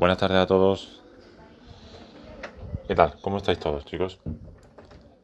Buenas 0.00 0.16
tardes 0.16 0.38
a 0.38 0.46
todos. 0.46 1.02
¿Qué 2.88 2.94
tal? 2.94 3.16
¿Cómo 3.20 3.36
estáis 3.36 3.58
todos, 3.58 3.84
chicos? 3.84 4.18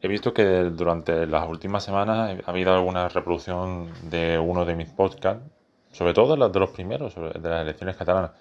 He 0.03 0.07
visto 0.07 0.35
que 0.35 0.45
durante 0.65 1.25
las 1.25 1.49
últimas 1.49 1.83
semanas 1.83 2.39
ha 2.45 2.51
habido 2.51 2.75
alguna 2.75 3.09
reproducción 3.09 3.91
de 4.03 4.37
uno 4.37 4.65
de 4.65 4.75
mis 4.75 4.87
podcasts, 4.87 5.43
sobre 5.91 6.13
todo 6.13 6.35
de 6.47 6.59
los 6.59 6.69
primeros, 6.69 7.15
de 7.15 7.49
las 7.49 7.63
elecciones 7.63 7.95
catalanas. 7.95 8.33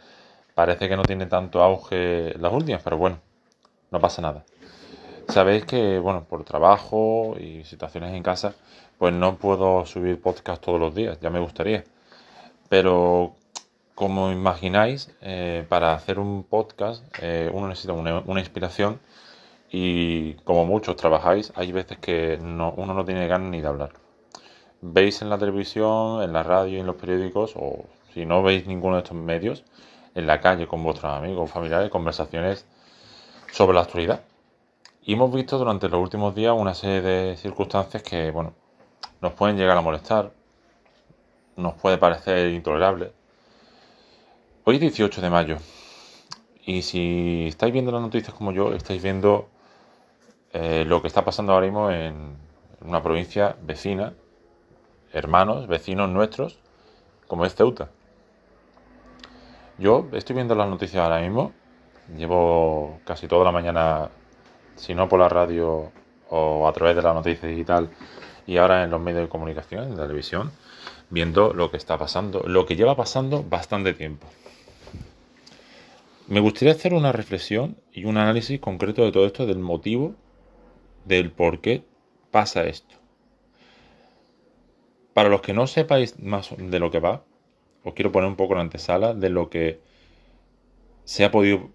Parece 0.54 0.90
que 0.90 0.96
no 0.98 1.04
tiene 1.04 1.24
tanto 1.24 1.62
auge 1.62 2.34
las 2.38 2.52
últimas, 2.52 2.82
pero 2.82 2.98
bueno, 2.98 3.18
no 3.90 3.98
pasa 3.98 4.20
nada. 4.20 4.44
Sabéis 5.28 5.64
que, 5.64 5.98
bueno, 5.98 6.24
por 6.24 6.44
trabajo 6.44 7.34
y 7.40 7.64
situaciones 7.64 8.12
en 8.12 8.22
casa, 8.22 8.54
pues 8.98 9.14
no 9.14 9.36
puedo 9.36 9.86
subir 9.86 10.20
podcast 10.20 10.62
todos 10.62 10.78
los 10.78 10.94
días, 10.94 11.18
ya 11.18 11.30
me 11.30 11.40
gustaría. 11.40 11.82
Pero 12.68 13.36
como 13.96 14.30
imagináis, 14.30 15.10
eh, 15.22 15.64
para 15.70 15.94
hacer 15.94 16.18
un 16.18 16.44
podcast 16.44 17.02
eh, 17.22 17.50
uno 17.52 17.66
necesita 17.66 17.94
una, 17.94 18.40
inspiración 18.40 19.00
y 19.70 20.34
como 20.44 20.66
muchos 20.66 20.96
trabajáis, 20.96 21.50
hay 21.56 21.72
veces 21.72 21.96
que 21.98 22.38
uno 22.40 22.74
no 22.76 23.04
tiene 23.06 23.26
ganas 23.26 23.50
ni 23.50 23.62
de 23.62 23.68
hablar. 23.68 23.92
Veis 24.82 25.22
en 25.22 25.30
la 25.30 25.38
televisión, 25.38 26.22
en 26.22 26.34
la 26.34 26.42
radio, 26.42 26.78
en 26.78 26.86
los 26.86 26.96
periódicos, 26.96 27.54
o 27.56 27.86
si 28.12 28.26
no 28.26 28.42
veis 28.42 28.66
ninguno 28.66 28.96
de 28.96 29.02
estos 29.02 29.16
medios, 29.16 29.64
en 30.14 30.26
la 30.26 30.40
calle 30.42 30.66
con 30.66 30.84
vuestros 30.84 31.12
amigos 31.12 31.50
o 31.50 31.52
familiares, 31.52 31.90
conversaciones 31.90 32.66
sobre 33.50 33.74
la 33.76 33.80
actualidad. 33.80 34.20
Y 35.04 35.14
hemos 35.14 35.34
visto 35.34 35.56
durante 35.56 35.88
los 35.88 36.00
últimos 36.02 36.34
días 36.34 36.54
una 36.54 36.74
serie 36.74 37.00
de 37.00 37.36
circunstancias 37.38 38.02
que, 38.02 38.30
bueno, 38.30 38.52
nos 39.22 39.32
pueden 39.32 39.56
llegar 39.56 39.78
a 39.78 39.80
molestar, 39.80 40.32
nos 41.56 41.74
puede 41.74 41.96
parecer 41.96 42.50
intolerable, 42.50 43.12
Hoy 44.68 44.74
es 44.74 44.80
18 44.80 45.20
de 45.20 45.30
mayo 45.30 45.58
y 46.64 46.82
si 46.82 47.46
estáis 47.46 47.72
viendo 47.72 47.92
las 47.92 48.02
noticias 48.02 48.34
como 48.34 48.50
yo, 48.50 48.74
estáis 48.74 49.00
viendo 49.00 49.48
eh, 50.52 50.84
lo 50.84 51.00
que 51.00 51.06
está 51.06 51.24
pasando 51.24 51.52
ahora 51.52 51.66
mismo 51.66 51.88
en 51.88 52.36
una 52.80 53.00
provincia 53.00 53.54
vecina, 53.62 54.14
hermanos, 55.12 55.68
vecinos 55.68 56.10
nuestros, 56.10 56.58
como 57.28 57.44
es 57.44 57.54
Ceuta. 57.54 57.90
Yo 59.78 60.08
estoy 60.10 60.34
viendo 60.34 60.56
las 60.56 60.68
noticias 60.68 61.00
ahora 61.00 61.20
mismo, 61.20 61.52
llevo 62.16 62.98
casi 63.04 63.28
toda 63.28 63.44
la 63.44 63.52
mañana, 63.52 64.08
si 64.74 64.96
no 64.96 65.08
por 65.08 65.20
la 65.20 65.28
radio 65.28 65.92
o 66.28 66.66
a 66.66 66.72
través 66.72 66.96
de 66.96 67.02
la 67.02 67.14
noticia 67.14 67.48
digital 67.48 67.88
y 68.48 68.56
ahora 68.56 68.82
en 68.82 68.90
los 68.90 69.00
medios 69.00 69.22
de 69.22 69.28
comunicación, 69.28 69.84
en 69.84 69.96
la 69.96 70.02
televisión, 70.02 70.50
viendo 71.08 71.52
lo 71.54 71.70
que 71.70 71.76
está 71.76 71.96
pasando, 71.96 72.42
lo 72.48 72.66
que 72.66 72.74
lleva 72.74 72.96
pasando 72.96 73.44
bastante 73.44 73.94
tiempo. 73.94 74.26
Me 76.28 76.40
gustaría 76.40 76.74
hacer 76.74 76.92
una 76.92 77.12
reflexión 77.12 77.76
y 77.92 78.04
un 78.04 78.16
análisis 78.16 78.58
concreto 78.58 79.04
de 79.04 79.12
todo 79.12 79.26
esto, 79.26 79.46
del 79.46 79.60
motivo, 79.60 80.16
del 81.04 81.30
por 81.30 81.60
qué 81.60 81.84
pasa 82.32 82.64
esto. 82.64 82.96
Para 85.14 85.28
los 85.28 85.40
que 85.40 85.52
no 85.52 85.68
sepáis 85.68 86.18
más 86.18 86.50
de 86.58 86.80
lo 86.80 86.90
que 86.90 86.98
va, 86.98 87.24
os 87.84 87.94
quiero 87.94 88.10
poner 88.10 88.28
un 88.28 88.34
poco 88.34 88.54
en 88.54 88.60
antesala 88.60 89.14
de 89.14 89.30
lo 89.30 89.48
que 89.48 89.78
se 91.04 91.24
ha 91.24 91.30
podido, 91.30 91.70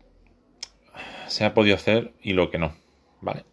se 1.28 1.46
ha 1.46 1.54
podido 1.54 1.76
hacer 1.76 2.12
y 2.22 2.34
lo 2.34 2.52
que 2.52 2.58
no. 2.58 2.76
¿Vale? 3.22 3.46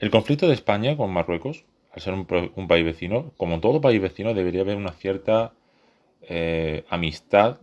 El 0.00 0.10
conflicto 0.10 0.48
de 0.48 0.54
España 0.54 0.96
con 0.96 1.12
Marruecos, 1.12 1.64
al 1.92 2.02
ser 2.02 2.12
un, 2.12 2.26
país 2.68 2.84
vecino, 2.84 3.32
como 3.36 3.60
todo 3.60 3.80
país 3.80 4.02
vecino, 4.02 4.34
debería 4.34 4.62
haber 4.62 4.76
una 4.76 4.92
cierta 4.92 5.54
eh, 6.22 6.84
amistad, 6.90 7.60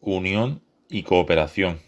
unión 0.00 0.62
y 0.90 1.04
cooperación. 1.04 1.80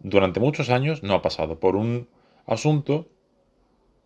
Durante 0.00 0.40
muchos 0.40 0.70
años 0.70 1.02
no 1.02 1.14
ha 1.14 1.22
pasado 1.22 1.60
por 1.60 1.76
un 1.76 2.08
asunto 2.46 3.08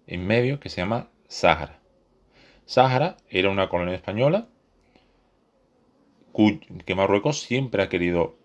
en 0.07 0.27
medio 0.27 0.61
que 0.61 0.69
se 0.69 0.81
llama 0.81 1.09
Sáhara. 1.29 1.81
Sáhara 2.67 3.17
era 3.31 3.51
una 3.51 3.69
colonia 3.69 3.95
española 3.95 4.49
que 6.85 6.95
Marruecos 6.95 7.41
siempre 7.41 7.83
ha 7.83 7.89
querido 7.89 8.37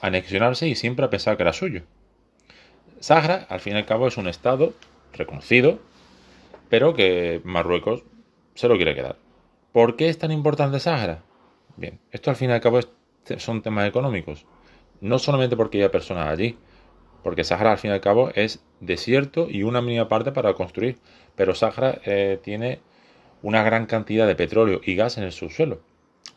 anexionarse 0.00 0.68
y 0.68 0.74
siempre 0.74 1.04
ha 1.04 1.10
pensado 1.10 1.36
que 1.36 1.42
era 1.42 1.52
suyo. 1.52 1.82
Sáhara, 3.00 3.46
al 3.50 3.60
fin 3.60 3.74
y 3.74 3.76
al 3.76 3.84
cabo, 3.84 4.08
es 4.08 4.16
un 4.16 4.28
estado 4.28 4.72
reconocido, 5.12 5.78
pero 6.70 6.94
que 6.94 7.42
Marruecos 7.44 8.02
se 8.54 8.68
lo 8.68 8.76
quiere 8.76 8.94
quedar. 8.94 9.16
¿Por 9.72 9.96
qué 9.96 10.08
es 10.08 10.18
tan 10.18 10.32
importante 10.32 10.80
Sáhara? 10.80 11.22
Bien, 11.76 12.00
esto 12.12 12.30
al 12.30 12.36
fin 12.36 12.48
y 12.50 12.54
al 12.54 12.60
cabo 12.60 12.80
son 13.36 13.60
temas 13.60 13.86
económicos 13.86 14.46
no 15.00 15.18
solamente 15.18 15.56
porque 15.56 15.78
haya 15.78 15.90
personas 15.90 16.28
allí, 16.28 16.58
porque 17.22 17.44
Sahara 17.44 17.72
al 17.72 17.78
fin 17.78 17.90
y 17.90 17.94
al 17.94 18.00
cabo 18.00 18.30
es 18.34 18.64
desierto 18.80 19.48
y 19.50 19.62
una 19.62 19.80
mínima 19.80 20.08
parte 20.08 20.32
para 20.32 20.54
construir, 20.54 20.98
pero 21.36 21.54
Sahara 21.54 22.00
eh, 22.04 22.38
tiene 22.42 22.80
una 23.42 23.62
gran 23.62 23.86
cantidad 23.86 24.26
de 24.26 24.34
petróleo 24.34 24.80
y 24.84 24.94
gas 24.94 25.18
en 25.18 25.24
el 25.24 25.32
subsuelo. 25.32 25.80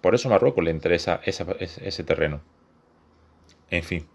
Por 0.02 0.16
eso 0.16 0.30
Marruecos 0.30 0.64
le 0.64 0.72
interesa 0.72 1.22
ese, 1.26 2.04
terreno. 2.04 2.42
En 3.70 3.84
fin. 3.84 4.08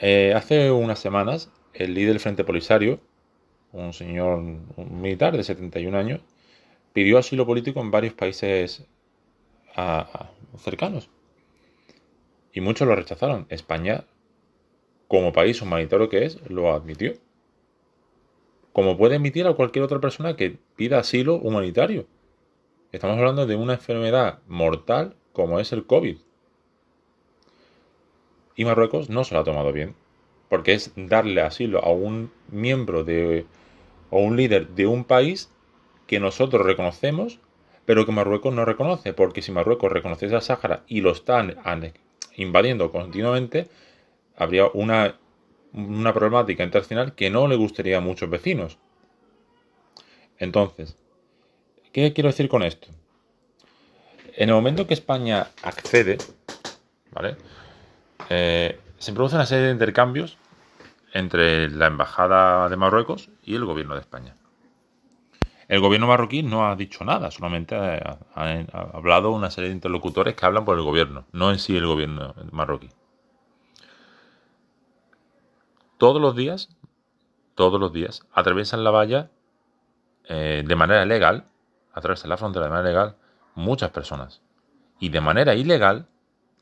Eh, 0.00 0.32
hace 0.34 0.70
unas 0.70 0.98
semanas, 0.98 1.50
el 1.74 1.94
líder 1.94 2.10
del 2.10 2.20
Frente 2.20 2.44
Polisario, 2.44 3.00
un 3.72 3.92
señor 3.92 4.38
militar 4.76 5.36
de 5.36 5.44
71 5.44 5.96
años, 5.96 6.20
pidió 6.92 7.18
asilo 7.18 7.46
político 7.46 7.80
en 7.80 7.90
varios 7.90 8.14
países 8.14 8.86
cercanos 10.58 11.10
y 12.56 12.62
muchos 12.62 12.88
lo 12.88 12.96
rechazaron. 12.96 13.44
España, 13.50 14.04
como 15.08 15.34
país 15.34 15.60
humanitario 15.60 16.08
que 16.08 16.24
es, 16.24 16.40
lo 16.48 16.72
admitió. 16.72 17.12
Como 18.72 18.96
puede 18.96 19.16
admitir 19.16 19.46
a 19.46 19.52
cualquier 19.52 19.84
otra 19.84 20.00
persona 20.00 20.36
que 20.36 20.56
pida 20.74 20.98
asilo 20.98 21.34
humanitario. 21.34 22.06
Estamos 22.92 23.18
hablando 23.18 23.44
de 23.46 23.56
una 23.56 23.74
enfermedad 23.74 24.38
mortal 24.48 25.16
como 25.34 25.60
es 25.60 25.70
el 25.72 25.84
COVID. 25.84 26.16
Y 28.54 28.64
Marruecos 28.64 29.10
no 29.10 29.22
se 29.24 29.34
lo 29.34 29.40
ha 29.40 29.44
tomado 29.44 29.70
bien. 29.74 29.94
Porque 30.48 30.72
es 30.72 30.92
darle 30.96 31.42
asilo 31.42 31.84
a 31.84 31.92
un 31.92 32.32
miembro 32.50 33.04
de 33.04 33.44
o 34.08 34.20
un 34.20 34.38
líder 34.38 34.68
de 34.68 34.86
un 34.86 35.04
país 35.04 35.52
que 36.06 36.20
nosotros 36.20 36.64
reconocemos, 36.64 37.38
pero 37.84 38.06
que 38.06 38.12
Marruecos 38.12 38.54
no 38.54 38.64
reconoce. 38.64 39.12
Porque 39.12 39.42
si 39.42 39.52
Marruecos 39.52 39.92
reconociese 39.92 40.36
a 40.36 40.40
Sáhara 40.40 40.84
y 40.86 41.02
lo 41.02 41.10
están 41.10 41.58
invadiendo 42.36 42.92
continuamente, 42.92 43.68
habría 44.36 44.66
una, 44.72 45.16
una 45.72 46.12
problemática 46.12 46.62
internacional 46.62 47.14
que 47.14 47.30
no 47.30 47.48
le 47.48 47.56
gustaría 47.56 47.98
a 47.98 48.00
muchos 48.00 48.30
vecinos. 48.30 48.78
Entonces, 50.38 50.96
¿qué 51.92 52.12
quiero 52.12 52.28
decir 52.28 52.48
con 52.48 52.62
esto? 52.62 52.88
En 54.34 54.50
el 54.50 54.54
momento 54.54 54.86
que 54.86 54.94
España 54.94 55.48
accede, 55.62 56.18
¿vale? 57.10 57.36
Eh, 58.28 58.78
se 58.98 59.12
produce 59.12 59.36
una 59.36 59.46
serie 59.46 59.66
de 59.66 59.72
intercambios 59.72 60.36
entre 61.12 61.70
la 61.70 61.86
Embajada 61.86 62.68
de 62.68 62.76
Marruecos 62.76 63.30
y 63.42 63.54
el 63.54 63.64
gobierno 63.64 63.94
de 63.94 64.00
España. 64.00 64.34
El 65.68 65.80
gobierno 65.80 66.06
marroquí 66.06 66.42
no 66.42 66.68
ha 66.68 66.76
dicho 66.76 67.04
nada, 67.04 67.30
solamente 67.30 67.74
ha, 67.74 68.18
hablado 68.34 69.32
una 69.32 69.50
serie 69.50 69.70
de 69.70 69.74
interlocutores 69.74 70.34
que 70.34 70.46
hablan 70.46 70.64
por 70.64 70.76
el 70.76 70.84
gobierno, 70.84 71.24
no 71.32 71.50
en 71.50 71.58
sí 71.58 71.76
el 71.76 71.86
gobierno 71.86 72.34
marroquí. 72.52 72.88
Todos 75.98 76.20
los 76.20 76.36
días, 76.36 76.68
todos 77.54 77.80
los 77.80 77.92
días, 77.92 78.26
atraviesan 78.32 78.84
la 78.84 78.90
valla 78.90 79.30
eh, 80.28 80.62
de 80.64 80.76
manera 80.76 81.04
legal, 81.04 81.46
atraviesan 81.94 82.30
la 82.30 82.36
frontera 82.36 82.66
de 82.66 82.70
manera 82.70 82.88
legal, 82.88 83.16
muchas 83.54 83.90
personas. 83.90 84.42
Y 85.00 85.08
de 85.08 85.20
manera 85.20 85.54
ilegal, 85.54 86.06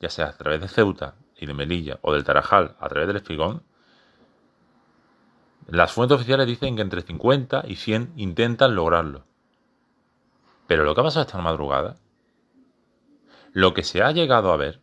ya 0.01 0.09
sea 0.09 0.27
a 0.29 0.37
través 0.37 0.61
de 0.61 0.69
Ceuta 0.69 1.17
y 1.37 1.47
de 1.47 1.53
Melilla 1.53 1.99
o 2.01 2.13
del 2.13 2.25
Tarajal, 2.25 2.77
a 2.81 2.89
través 2.89 3.07
del 3.07 3.17
Espigón, 3.17 3.63
las 5.67 5.93
fuentes 5.93 6.17
oficiales 6.17 6.47
dicen 6.47 6.77
que 6.77 6.83
entre 6.83 7.03
50 7.03 7.65
y 7.67 7.77
100 7.77 8.13
intentan 8.17 8.75
lograrlo. 8.75 9.25
Pero 10.67 10.85
lo 10.85 10.95
que 10.95 11.01
ha 11.01 11.05
pasado 11.05 11.27
esta 11.27 11.39
madrugada, 11.39 11.97
lo 13.53 13.73
que 13.73 13.83
se 13.83 14.03
ha 14.03 14.11
llegado 14.13 14.53
a 14.53 14.57
ver, 14.57 14.81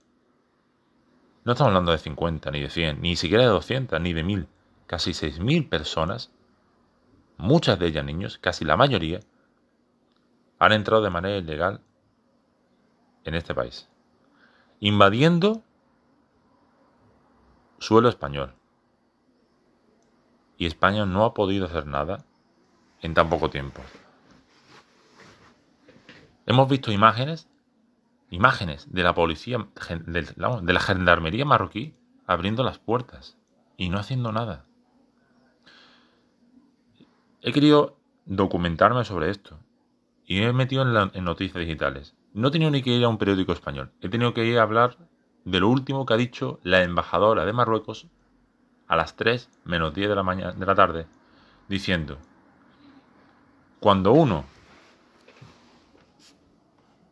no 1.44 1.54
estamos 1.54 1.70
hablando 1.70 1.92
de 1.92 1.98
50, 1.98 2.52
ni 2.52 2.62
de 2.62 2.70
100, 2.70 3.02
ni 3.02 3.16
siquiera 3.16 3.44
de 3.44 3.50
200, 3.50 4.00
ni 4.02 4.14
de 4.14 4.24
1000, 4.24 4.48
casi 4.88 5.12
6.000 5.12 5.70
personas, 5.70 6.32
muchas 7.38 7.80
de 7.80 7.88
ellas 7.88 8.06
niños, 8.06 8.38
casi 8.38 8.66
la 8.66 8.78
mayoría, 8.78 9.20
han 10.60 10.72
entrado 10.72 11.02
de 11.02 11.10
manera 11.10 11.38
ilegal 11.38 11.82
en 13.24 13.36
este 13.36 13.56
país, 13.56 13.90
invadiendo 14.80 15.64
suelo 17.80 18.10
español 18.10 18.54
y 20.62 20.68
España 20.68 21.08
no 21.08 21.26
ha 21.26 21.34
podido 21.34 21.66
hacer 21.66 21.88
nada 21.88 22.24
en 23.02 23.16
tan 23.16 23.30
poco 23.32 23.50
tiempo. 23.50 23.82
Hemos 26.46 26.70
visto 26.70 26.92
imágenes 26.92 27.50
imágenes 28.30 28.88
de 28.94 29.02
la 29.02 29.16
policía, 29.16 29.68
de, 30.06 30.36
la 30.38 30.80
gendarmería 30.80 31.46
marroquí 31.46 31.96
abriendo 32.28 32.64
las 32.64 32.78
puertas 32.78 33.40
y 33.76 33.90
no 33.90 33.98
haciendo 33.98 34.32
nada. 34.32 34.68
He 37.42 37.52
querido 37.52 37.98
documentarme 38.26 39.04
sobre 39.04 39.32
esto 39.32 39.58
y 40.28 40.42
me 40.42 40.50
he 40.50 40.54
metido 40.54 40.84
en, 40.84 41.24
noticias 41.24 41.58
digitales. 41.58 42.16
No 42.36 42.50
he 42.50 42.52
tenido 42.52 42.70
ni 42.70 42.84
que 42.84 42.92
ir 42.92 43.04
a 43.04 43.10
un 43.10 43.18
periódico 43.18 43.52
español. 43.52 43.94
He 44.00 44.10
tenido 44.10 44.36
que 44.36 44.46
ir 44.46 44.60
a 44.60 44.62
hablar 44.62 44.96
de 45.44 45.60
lo 45.60 45.70
último 45.70 46.06
que 46.06 46.14
ha 46.14 46.18
dicho 46.18 46.60
la 46.62 46.84
embajadora 46.84 47.46
de 47.46 47.54
Marruecos 47.54 48.06
a 48.92 48.98
las 48.98 49.16
3 49.16 49.50
menos 49.64 49.94
10 49.94 50.10
de 50.10 50.16
la, 50.16 50.22
mañana, 50.22 50.52
de 50.52 50.66
la 50.66 50.76
tarde, 50.76 51.06
diciendo, 51.70 52.20
cuando 53.80 54.12
uno... 54.12 54.44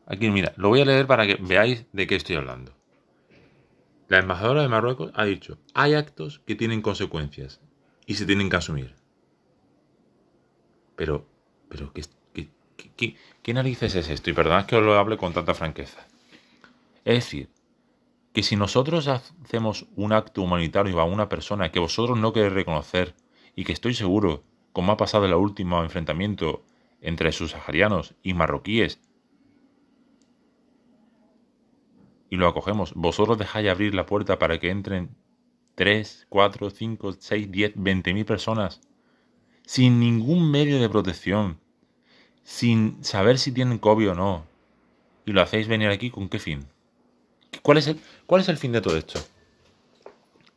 Aquí, 0.05 0.29
mira, 0.29 0.51
lo 0.57 0.67
voy 0.67 0.81
a 0.81 0.85
leer 0.85 1.07
para 1.07 1.25
que 1.25 1.37
veáis 1.39 1.85
de 1.93 2.05
qué 2.05 2.15
estoy 2.15 2.35
hablando. 2.35 2.73
La 4.09 4.17
embajadora 4.17 4.61
de 4.61 4.67
Marruecos 4.67 5.11
ha 5.15 5.23
dicho, 5.23 5.57
hay 5.73 5.93
actos 5.93 6.41
que 6.45 6.55
tienen 6.55 6.81
consecuencias 6.81 7.61
y 8.05 8.15
se 8.15 8.25
tienen 8.25 8.49
que 8.49 8.57
asumir. 8.57 8.93
Pero, 10.97 11.25
pero, 11.69 11.93
¿qué, 11.93 12.03
qué, 12.97 13.15
qué, 13.41 13.53
narices 13.53 13.95
es 13.95 14.09
esto? 14.09 14.29
Y 14.29 14.33
perdonad 14.33 14.65
que 14.65 14.75
os 14.75 14.83
lo 14.83 14.99
hable 14.99 15.15
con 15.15 15.31
tanta 15.31 15.53
franqueza. 15.53 16.05
Es 17.05 17.23
decir, 17.23 17.49
que 18.33 18.43
si 18.43 18.55
nosotros 18.55 19.07
hacemos 19.07 19.87
un 19.95 20.13
acto 20.13 20.41
humanitario 20.41 20.99
a 20.99 21.05
una 21.05 21.29
persona 21.29 21.71
que 21.71 21.79
vosotros 21.79 22.17
no 22.17 22.33
queréis 22.33 22.53
reconocer 22.53 23.15
y 23.55 23.63
que 23.63 23.73
estoy 23.73 23.93
seguro, 23.93 24.43
como 24.71 24.91
ha 24.91 24.97
pasado 24.97 25.25
en 25.25 25.31
el 25.31 25.37
último 25.37 25.81
enfrentamiento 25.83 26.63
entre 27.01 27.31
subsaharianos 27.31 28.15
y 28.21 28.33
marroquíes, 28.33 28.99
y 32.29 32.35
lo 32.35 32.47
acogemos, 32.47 32.93
vosotros 32.93 33.39
dejáis 33.39 33.69
abrir 33.69 33.95
la 33.95 34.05
puerta 34.05 34.37
para 34.37 34.59
que 34.59 34.69
entren 34.69 35.15
3, 35.75 36.27
4, 36.29 36.69
5, 36.69 37.13
6, 37.13 37.51
10, 37.51 37.73
20 37.75 38.13
mil 38.13 38.25
personas 38.25 38.81
sin 39.69 39.99
ningún 39.99 40.49
medio 40.49 40.79
de 40.79 40.89
protección, 40.89 41.59
sin 42.43 43.03
saber 43.03 43.37
si 43.37 43.51
tienen 43.51 43.77
COVID 43.77 44.11
o 44.11 44.15
no, 44.15 44.45
y 45.25 45.31
lo 45.31 45.41
hacéis 45.41 45.67
venir 45.67 45.89
aquí 45.89 46.09
con 46.09 46.27
qué 46.27 46.39
fin. 46.39 46.65
¿Cuál 47.61 47.77
es 47.77 47.87
el, 47.87 47.99
cuál 48.25 48.41
es 48.41 48.49
el 48.49 48.57
fin 48.57 48.71
de 48.71 48.81
todo 48.81 48.97
esto? 48.97 49.19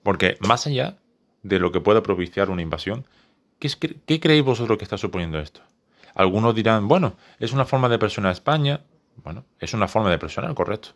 Porque 0.02 0.36
más 0.40 0.66
allá 0.66 0.98
de 1.42 1.58
lo 1.58 1.72
que 1.72 1.80
pueda 1.80 2.02
propiciar 2.02 2.50
una 2.50 2.62
invasión, 2.62 3.06
¿qué, 3.58 3.70
¿qué, 4.06 4.20
creéis 4.20 4.44
vosotros 4.44 4.78
que 4.78 4.84
está 4.84 4.98
suponiendo 4.98 5.38
esto? 5.38 5.60
Algunos 6.14 6.54
dirán, 6.54 6.88
bueno, 6.88 7.16
es 7.38 7.52
una 7.52 7.64
forma 7.64 7.88
de 7.88 7.98
presionar 7.98 8.30
a 8.30 8.32
España. 8.32 8.82
Bueno, 9.24 9.44
es 9.58 9.72
una 9.74 9.88
forma 9.88 10.10
de 10.10 10.18
presionar, 10.18 10.54
correcto. 10.54 10.90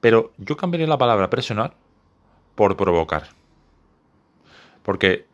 Pero 0.00 0.32
yo 0.36 0.56
cambiaría 0.56 0.86
la 0.86 0.98
palabra 0.98 1.30
presionar 1.30 1.74
por 2.54 2.76
provocar. 2.76 3.28
Porque 4.82 5.26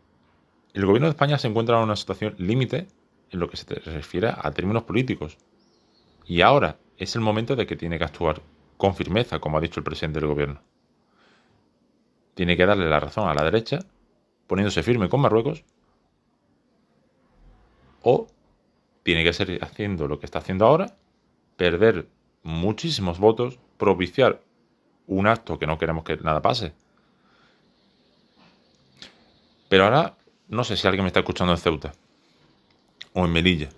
el 0.75 0.85
gobierno 0.85 1.07
de 1.07 1.13
España 1.13 1.39
se 1.39 1.49
encuentra 1.49 1.79
en 1.79 1.85
una 1.85 1.97
situación 1.97 2.35
límite 2.39 2.89
en 3.31 3.41
lo 3.41 3.49
que 3.49 3.57
se 3.57 3.75
refiere 3.75 4.29
a 4.29 4.51
términos 4.53 4.83
políticos. 4.83 5.39
Y 6.27 6.43
ahora 6.43 6.77
es 6.99 7.15
el 7.15 7.23
momento 7.23 7.57
de 7.57 7.67
que 7.67 7.77
tiene 7.77 7.99
que 7.99 8.05
actuar 8.05 8.43
con 8.79 8.95
firmeza, 8.95 9.41
como 9.41 9.59
ha 9.59 9.61
dicho 9.61 9.81
el 9.81 9.85
presidente 9.85 10.21
del 10.21 10.29
gobierno. 10.31 10.63
Tiene 12.35 12.57
que 12.57 12.65
darle 12.65 12.89
la 12.89 13.01
razón 13.01 13.29
a 13.29 13.35
la 13.35 13.45
derecha, 13.45 13.81
poniéndose 14.47 14.83
firme 14.83 15.11
con 15.11 15.21
Marruecos, 15.21 15.65
o 18.03 18.29
tiene 19.03 19.25
que 19.25 19.33
seguir 19.33 19.63
haciendo 19.63 20.07
lo 20.07 20.19
que 20.19 20.27
está 20.27 20.39
haciendo 20.39 20.65
ahora, 20.65 20.97
perder 21.57 22.09
muchísimos 22.43 23.19
votos, 23.19 23.59
propiciar 23.77 24.41
un 25.07 25.27
acto 25.27 25.59
que 25.59 25.67
no 25.67 25.77
queremos 25.77 26.05
que 26.05 26.17
nada 26.19 26.41
pase. 26.41 26.73
Pero 29.69 29.85
ahora 29.85 30.17
no 30.47 30.63
sé 30.65 30.77
si 30.77 30.87
alguien 30.87 31.05
me 31.05 31.09
está 31.09 31.21
escuchando 31.21 31.53
en 31.53 31.59
Ceuta 31.59 31.93
o 33.13 33.25
en 33.25 33.33
Melilla. 33.33 33.71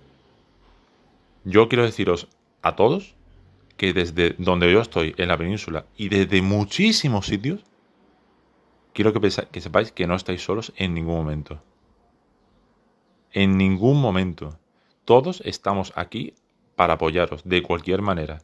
Yo 1.44 1.68
quiero 1.68 1.84
deciros 1.84 2.28
a 2.60 2.76
todos 2.76 3.14
que 3.80 3.94
desde 3.94 4.34
donde 4.36 4.70
yo 4.70 4.82
estoy, 4.82 5.14
en 5.16 5.28
la 5.28 5.38
península, 5.38 5.86
y 5.96 6.10
desde 6.10 6.42
muchísimos 6.42 7.24
sitios, 7.24 7.64
quiero 8.92 9.14
que, 9.14 9.20
que 9.50 9.60
sepáis 9.62 9.90
que 9.90 10.06
no 10.06 10.16
estáis 10.16 10.44
solos 10.44 10.74
en 10.76 10.92
ningún 10.92 11.14
momento. 11.14 11.62
En 13.32 13.56
ningún 13.56 13.98
momento. 13.98 14.58
Todos 15.06 15.40
estamos 15.46 15.94
aquí 15.96 16.34
para 16.76 16.92
apoyaros 16.92 17.40
de 17.44 17.62
cualquier 17.62 18.02
manera. 18.02 18.42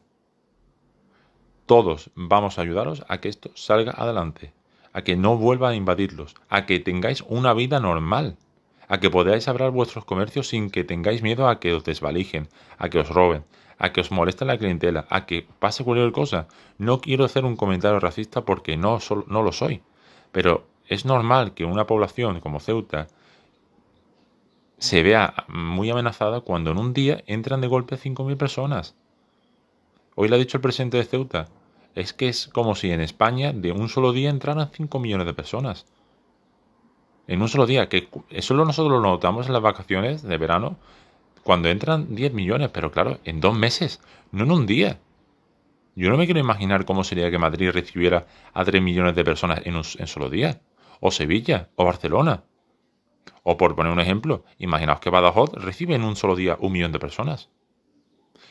Todos 1.67 2.09
vamos 2.15 2.57
a 2.57 2.63
ayudaros 2.63 3.05
a 3.07 3.19
que 3.19 3.29
esto 3.29 3.51
salga 3.53 3.91
adelante, 3.91 4.53
a 4.91 5.03
que 5.03 5.15
no 5.15 5.37
vuelva 5.37 5.69
a 5.69 5.75
invadirlos, 5.75 6.33
a 6.49 6.65
que 6.65 6.79
tengáis 6.79 7.23
una 7.27 7.53
vida 7.53 7.79
normal, 7.79 8.37
a 8.87 8.99
que 8.99 9.11
podáis 9.11 9.47
abrir 9.47 9.69
vuestros 9.69 10.03
comercios 10.03 10.47
sin 10.47 10.71
que 10.71 10.83
tengáis 10.83 11.21
miedo 11.21 11.47
a 11.47 11.59
que 11.59 11.75
os 11.75 11.83
desvalijen, 11.83 12.49
a 12.79 12.89
que 12.89 12.97
os 12.97 13.09
roben, 13.09 13.43
a 13.79 13.91
que 13.91 14.01
os 14.01 14.11
moleste 14.11 14.45
la 14.45 14.57
clientela, 14.57 15.05
a 15.09 15.25
que 15.25 15.47
pase 15.59 15.83
cualquier 15.83 16.11
cosa. 16.11 16.47
No 16.77 16.99
quiero 16.99 17.25
hacer 17.25 17.45
un 17.45 17.55
comentario 17.55 17.99
racista 17.99 18.41
porque 18.41 18.77
no, 18.77 18.99
no 19.27 19.43
lo 19.43 19.51
soy, 19.51 19.81
pero 20.31 20.65
es 20.87 21.05
normal 21.05 21.53
que 21.53 21.65
una 21.65 21.85
población 21.85 22.39
como 22.39 22.59
Ceuta 22.59 23.07
se 24.79 25.01
vea 25.03 25.45
muy 25.47 25.89
amenazada 25.89 26.41
cuando 26.41 26.71
en 26.71 26.77
un 26.77 26.93
día 26.93 27.23
entran 27.25 27.61
de 27.61 27.67
golpe 27.67 27.97
5.000 27.97 28.37
personas. 28.37 28.95
Hoy 30.15 30.29
le 30.29 30.35
ha 30.35 30.39
dicho 30.39 30.57
el 30.57 30.61
presidente 30.61 30.97
de 30.97 31.03
Ceuta, 31.03 31.47
es 31.95 32.13
que 32.13 32.27
es 32.29 32.47
como 32.47 32.75
si 32.75 32.91
en 32.91 33.01
España 33.01 33.53
de 33.53 33.71
un 33.71 33.89
solo 33.89 34.11
día 34.11 34.29
entraran 34.29 34.69
5 34.71 34.99
millones 34.99 35.25
de 35.25 35.33
personas. 35.33 35.85
En 37.27 37.41
un 37.41 37.49
solo 37.49 37.65
día, 37.65 37.89
que 37.89 38.07
solo 38.39 38.65
nosotros 38.65 39.01
lo 39.01 39.09
notamos 39.09 39.47
en 39.47 39.53
las 39.53 39.61
vacaciones 39.61 40.23
de 40.23 40.37
verano, 40.37 40.77
cuando 41.47 41.69
entran 41.69 42.13
10 42.13 42.33
millones, 42.33 42.71
pero 42.73 42.91
claro, 42.91 43.21
en 43.23 43.39
dos 43.39 43.57
meses, 43.57 44.01
no 44.33 44.43
en 44.43 44.51
un 44.51 44.65
día. 44.65 44.99
Yo 45.95 46.09
no 46.09 46.17
me 46.17 46.25
quiero 46.25 46.41
imaginar 46.41 46.83
cómo 46.83 47.05
sería 47.05 47.31
que 47.31 47.37
Madrid 47.37 47.71
recibiera 47.71 48.27
a 48.53 48.65
3 48.65 48.81
millones 48.81 49.15
de 49.15 49.23
personas 49.23 49.61
en 49.63 49.77
un 49.77 49.83
en 49.97 50.07
solo 50.07 50.29
día. 50.29 50.59
O 50.99 51.09
Sevilla, 51.09 51.69
o 51.77 51.85
Barcelona. 51.85 52.43
O 53.43 53.55
por 53.55 53.77
poner 53.77 53.93
un 53.93 54.01
ejemplo, 54.01 54.43
imaginaos 54.57 54.99
que 54.99 55.09
Badajoz 55.09 55.53
recibe 55.53 55.95
en 55.95 56.03
un 56.03 56.17
solo 56.17 56.35
día 56.35 56.57
un 56.59 56.73
millón 56.73 56.91
de 56.91 56.99
personas 56.99 57.49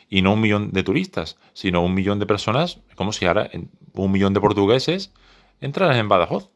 y 0.08 0.22
no 0.22 0.32
un 0.32 0.40
millón 0.40 0.70
de 0.72 0.82
turistas, 0.82 1.38
sino 1.52 1.84
un 1.84 1.92
millón 1.92 2.18
de 2.18 2.24
personas, 2.24 2.80
como 2.94 3.12
si 3.12 3.26
ahora 3.26 3.50
un 3.92 4.10
millón 4.10 4.32
de 4.32 4.40
portugueses 4.40 5.12
entraran 5.60 5.98
en 5.98 6.08
Badajoz. 6.08 6.50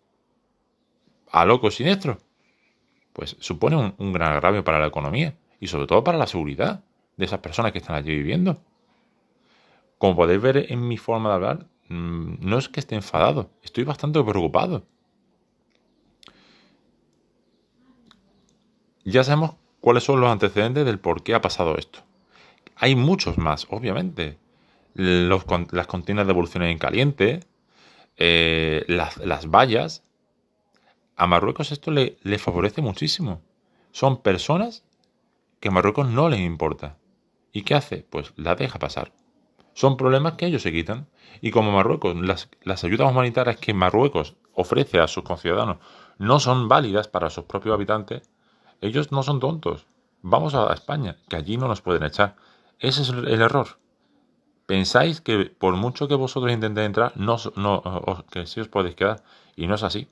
A 1.30 1.44
loco 1.44 1.70
siniestro. 1.70 2.16
Pues 3.12 3.36
supone 3.40 3.94
un, 3.98 4.12
gran 4.14 4.32
agravio 4.32 4.64
para 4.64 4.78
la 4.78 4.86
economía 4.86 5.36
y 5.60 5.66
sobre 5.66 5.86
todo 5.86 6.02
para 6.02 6.18
la 6.18 6.26
seguridad 6.26 6.82
de 7.16 7.26
esas 7.26 7.40
personas 7.40 7.72
que 7.72 7.78
están 7.78 7.96
allí 7.96 8.16
viviendo. 8.16 8.58
Como 9.98 10.16
podéis 10.16 10.40
ver 10.40 10.72
en 10.72 10.88
mi 10.88 10.96
forma 10.96 11.28
de 11.28 11.34
hablar, 11.34 11.66
mm, 11.88 12.36
no 12.40 12.58
es 12.58 12.70
que 12.70 12.80
esté 12.80 12.94
enfadado, 12.94 13.50
estoy 13.62 13.84
bastante 13.84 14.22
preocupado. 14.24 14.86
Ya 19.04 19.22
sabemos 19.24 19.56
cuáles 19.80 20.04
son 20.04 20.20
los 20.20 20.30
antecedentes 20.30 20.86
del 20.86 20.98
por 20.98 21.22
qué 21.22 21.34
ha 21.34 21.42
pasado 21.42 21.76
esto. 21.76 22.00
Hay 22.76 22.96
muchos 22.96 23.38
más, 23.38 23.66
obviamente. 23.70 24.38
las 24.94 25.86
continuas 25.86 26.26
devoluciones 26.26 26.72
en 26.72 26.78
caliente, 26.78 27.40
eh, 28.16 28.84
las, 28.88 29.46
vallas. 29.48 30.02
A 31.16 31.26
Marruecos 31.26 31.70
esto 31.70 31.90
le 31.90 32.38
favorece 32.38 32.82
muchísimo. 32.82 33.40
Son 33.92 34.20
personas 34.22 34.84
que 35.60 35.70
Marruecos 35.70 36.08
no 36.08 36.28
les 36.28 36.40
importa. 36.40 36.96
¿Y 37.52 37.62
qué 37.62 37.74
hace? 37.74 38.06
Pues 38.08 38.32
la 38.36 38.54
deja 38.54 38.78
pasar. 38.78 39.12
Son 39.74 39.96
problemas 39.96 40.34
que 40.34 40.46
ellos 40.46 40.62
se 40.62 40.72
quitan. 40.72 41.08
Y 41.40 41.50
como 41.50 41.72
Marruecos, 41.72 42.16
las, 42.16 42.48
las, 42.62 42.84
ayudas 42.84 43.10
humanitarias 43.10 43.56
que 43.56 43.74
Marruecos 43.74 44.36
ofrece 44.54 44.98
a 44.98 45.08
sus 45.08 45.24
conciudadanos 45.24 45.78
no 46.18 46.38
son 46.38 46.68
válidas 46.68 47.08
para 47.08 47.30
sus 47.30 47.44
propios 47.44 47.74
habitantes, 47.74 48.28
ellos 48.82 49.10
no 49.10 49.22
son 49.22 49.40
tontos. 49.40 49.86
Vamos 50.22 50.54
a 50.54 50.72
España, 50.74 51.16
que 51.28 51.36
allí 51.36 51.56
no 51.56 51.66
nos 51.66 51.80
pueden 51.80 52.02
echar. 52.02 52.36
Ese 52.78 53.02
es 53.02 53.08
el 53.08 53.40
error. 53.40 53.78
Pensáis 54.66 55.20
que 55.20 55.46
por 55.46 55.76
mucho 55.76 56.08
que 56.08 56.14
vosotros 56.14 56.52
intentéis 56.52 56.86
entrar, 56.86 57.12
no, 57.16 57.36
no, 57.56 58.24
que 58.30 58.46
sí 58.46 58.60
os 58.60 58.68
podéis 58.68 58.96
quedar. 58.96 59.22
Y 59.56 59.66
no 59.66 59.74
es 59.74 59.82
así. 59.82 60.08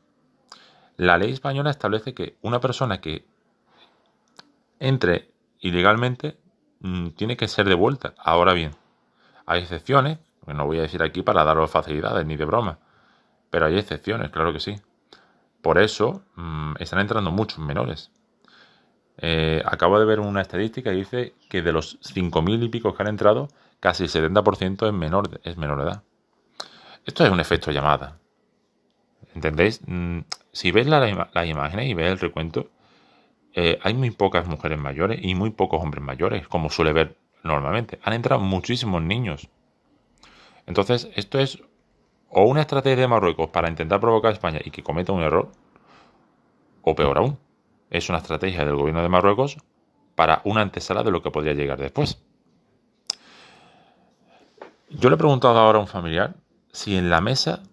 La 0.96 1.18
ley 1.18 1.30
española 1.30 1.70
establece 1.70 2.14
que 2.14 2.36
una 2.42 2.58
persona 2.58 3.00
que 3.00 3.24
entre 4.80 5.30
ilegalmente 5.60 6.38
mm, 6.80 7.08
tiene 7.10 7.36
que 7.36 7.48
ser 7.48 7.68
devuelta. 7.68 8.14
Ahora 8.18 8.52
bien, 8.52 8.72
hay 9.46 9.62
excepciones, 9.62 10.18
que 10.46 10.54
no 10.54 10.66
voy 10.66 10.78
a 10.78 10.82
decir 10.82 11.02
aquí 11.02 11.22
para 11.22 11.44
daros 11.44 11.70
facilidades 11.70 12.24
ni 12.26 12.36
de 12.36 12.44
broma, 12.44 12.78
pero 13.50 13.66
hay 13.66 13.78
excepciones, 13.78 14.30
claro 14.30 14.52
que 14.52 14.60
sí. 14.60 14.76
Por 15.62 15.78
eso 15.78 16.22
mm, 16.36 16.74
están 16.78 17.00
entrando 17.00 17.30
muchos 17.30 17.58
menores. 17.58 18.10
Eh, 19.20 19.62
acabo 19.64 19.98
de 19.98 20.06
ver 20.06 20.20
una 20.20 20.40
estadística 20.40 20.92
y 20.92 20.98
dice 20.98 21.34
que 21.48 21.62
de 21.62 21.72
los 21.72 21.98
5.000 22.00 22.62
y 22.62 22.68
pico 22.68 22.94
que 22.94 23.02
han 23.02 23.08
entrado, 23.08 23.48
casi 23.80 24.04
el 24.04 24.10
70% 24.10 24.86
es 24.86 24.92
menor, 24.92 25.40
es 25.42 25.56
menor 25.56 25.78
de 25.78 25.84
edad. 25.84 26.02
Esto 27.04 27.24
es 27.24 27.30
un 27.30 27.40
efecto 27.40 27.72
llamada. 27.72 28.18
¿Entendéis? 29.34 29.80
Mm, 29.86 30.20
si 30.52 30.70
ves 30.72 30.86
las 30.86 31.46
imágenes 31.46 31.86
y 31.86 31.94
ves 31.94 32.12
el 32.12 32.18
recuento, 32.18 32.70
eh, 33.60 33.76
hay 33.82 33.92
muy 33.92 34.12
pocas 34.12 34.46
mujeres 34.46 34.78
mayores 34.78 35.18
y 35.20 35.34
muy 35.34 35.50
pocos 35.50 35.82
hombres 35.82 36.00
mayores, 36.00 36.46
como 36.46 36.70
suele 36.70 36.92
ver 36.92 37.16
normalmente. 37.42 37.98
Han 38.04 38.12
entrado 38.12 38.40
muchísimos 38.40 39.02
niños. 39.02 39.48
Entonces, 40.66 41.08
esto 41.16 41.40
es 41.40 41.60
o 42.30 42.44
una 42.44 42.60
estrategia 42.60 43.00
de 43.00 43.08
Marruecos 43.08 43.50
para 43.50 43.68
intentar 43.68 43.98
provocar 43.98 44.30
a 44.30 44.34
España 44.34 44.60
y 44.64 44.70
que 44.70 44.84
cometa 44.84 45.12
un 45.12 45.22
error, 45.22 45.50
o 46.82 46.94
peor 46.94 47.18
aún, 47.18 47.36
es 47.90 48.08
una 48.08 48.18
estrategia 48.18 48.64
del 48.64 48.76
gobierno 48.76 49.02
de 49.02 49.08
Marruecos 49.08 49.56
para 50.14 50.40
una 50.44 50.60
antesala 50.60 51.02
de 51.02 51.10
lo 51.10 51.20
que 51.20 51.32
podría 51.32 51.54
llegar 51.54 51.80
después. 51.80 52.22
Yo 54.88 55.10
le 55.10 55.16
he 55.16 55.18
preguntado 55.18 55.58
ahora 55.58 55.78
a 55.78 55.82
un 55.82 55.88
familiar 55.88 56.36
si 56.70 56.96
en 56.96 57.10
la 57.10 57.20
mesa 57.20 57.64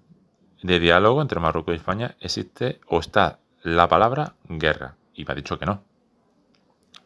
de 0.63 0.79
diálogo 0.79 1.21
entre 1.21 1.39
Marruecos 1.39 1.75
y 1.75 1.77
España 1.77 2.15
existe 2.21 2.81
o 2.87 2.99
está 2.99 3.37
la 3.61 3.87
palabra 3.87 4.33
guerra. 4.49 4.95
Y 5.15 5.25
me 5.25 5.31
ha 5.31 5.35
dicho 5.35 5.57
que 5.57 5.65
no. 5.65 5.81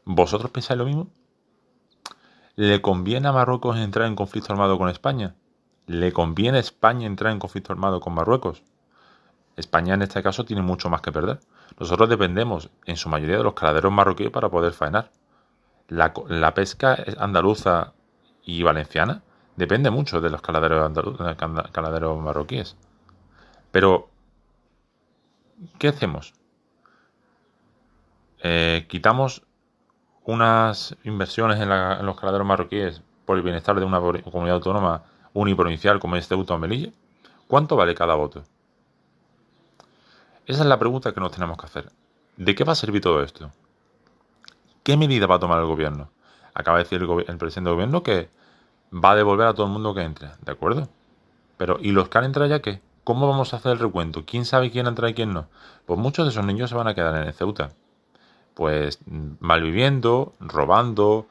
¿Vosotros 0.06 0.52
pensáis 0.52 0.78
lo 0.78 0.86
mismo? 0.86 1.08
¿Le 2.56 2.82
conviene 2.82 3.28
a 3.28 3.32
Marruecos 3.32 3.78
entrar 3.78 4.08
en 4.08 4.16
conflicto 4.16 4.52
armado 4.52 4.78
con 4.78 4.90
España? 4.90 5.36
¿Le 5.86 6.12
conviene 6.12 6.58
a 6.58 6.62
España 6.62 7.08
entrar 7.08 7.32
en 7.32 7.40
conflicto 7.40 7.72
armado 7.72 8.00
con 8.02 8.14
Marruecos? 8.14 8.64
España 9.56 9.94
en 9.94 10.02
este 10.02 10.24
caso 10.24 10.46
tiene 10.46 10.62
mucho 10.62 10.90
más 10.90 11.02
que 11.02 11.12
perder. 11.12 11.40
Nosotros 11.80 12.10
dependemos 12.10 12.70
en 12.86 12.98
su 12.98 13.10
mayoría 13.10 13.38
de 13.38 13.44
los 13.44 13.54
caladeros 13.54 13.92
marroquíes 13.92 14.32
para 14.32 14.50
poder 14.50 14.74
faenar. 14.74 15.12
La, 15.88 16.54
pesca 16.54 16.98
andaluza 17.18 17.94
y 18.44 18.64
valenciana 18.64 19.24
depende 19.56 19.90
mucho 19.90 20.22
de 20.22 20.30
los 20.30 20.42
caladeros, 20.42 20.92
caladeros 21.72 22.20
marroquíes. 22.20 22.78
Pero, 23.72 24.10
¿qué 25.78 25.90
hacemos? 25.90 26.34
Eh, 28.42 28.86
quitamos 28.88 29.44
unas 30.24 30.96
inversiones 31.04 31.60
en, 31.60 31.70
los 32.06 32.20
caladeros 32.20 32.48
marroquíes 32.48 33.02
por 33.26 33.38
el 33.38 33.44
bienestar 33.44 33.80
de 33.80 33.86
una 33.86 34.00
comunidad 34.00 34.56
autónoma 34.56 35.04
uniprovincial 35.34 36.00
como 36.00 36.16
es 36.16 36.28
Ceuta 36.28 36.54
o 36.54 36.58
Melilla, 36.58 36.92
¿cuánto 37.48 37.76
vale 37.76 37.96
cada 37.96 38.16
voto? 38.16 38.44
Esa 40.46 40.62
es 40.62 40.68
la 40.68 40.80
pregunta 40.80 41.14
que 41.14 41.20
nos 41.20 41.32
tenemos 41.32 41.58
que 41.58 41.66
hacer. 41.66 41.92
¿De 42.38 42.56
qué 42.56 42.64
va 42.64 42.74
a 42.74 42.76
servir 42.76 43.02
todo 43.02 43.22
esto? 43.22 43.52
¿Qué 44.84 44.98
medida 44.98 45.28
va 45.28 45.36
a 45.36 45.40
tomar 45.40 45.60
el 45.60 45.66
gobierno? 45.66 46.10
Acaba 46.54 46.78
de 46.78 46.84
decir 46.86 47.02
el, 47.02 47.38
presidente 47.38 47.70
del 47.70 47.76
gobierno 47.76 48.02
que 48.02 48.30
va 48.92 49.12
a 49.12 49.16
devolver 49.16 49.48
a 49.48 49.54
todo 49.54 49.68
el 49.68 49.72
mundo 49.72 49.94
que 49.94 50.02
entre, 50.02 50.30
¿de 50.42 50.52
acuerdo? 50.52 50.90
Pero, 51.58 51.78
¿y 51.82 51.92
los 51.92 52.10
que 52.10 52.18
han 52.18 52.24
entrado 52.26 52.50
ya 52.50 52.62
qué? 52.62 52.82
¿Cómo 53.04 53.28
vamos 53.28 53.54
a 53.54 53.58
hacer 53.58 53.74
el 53.74 53.80
recuento? 53.80 54.24
¿Quién 54.26 54.46
sabe 54.46 54.72
quién 54.72 54.88
entra 54.88 55.10
y 55.10 55.14
quién 55.14 55.34
no? 55.34 55.48
Pues 55.86 56.00
muchos 56.00 56.26
de 56.26 56.32
esos 56.32 56.46
niños 56.46 56.70
se 56.70 56.76
van 56.76 56.88
a 56.88 56.96
quedar 56.96 57.16
en 57.16 57.28
el 57.28 57.34
Ceuta 57.34 57.72
pues 58.60 59.00
malviviendo, 59.40 60.34
robando, 60.42 61.30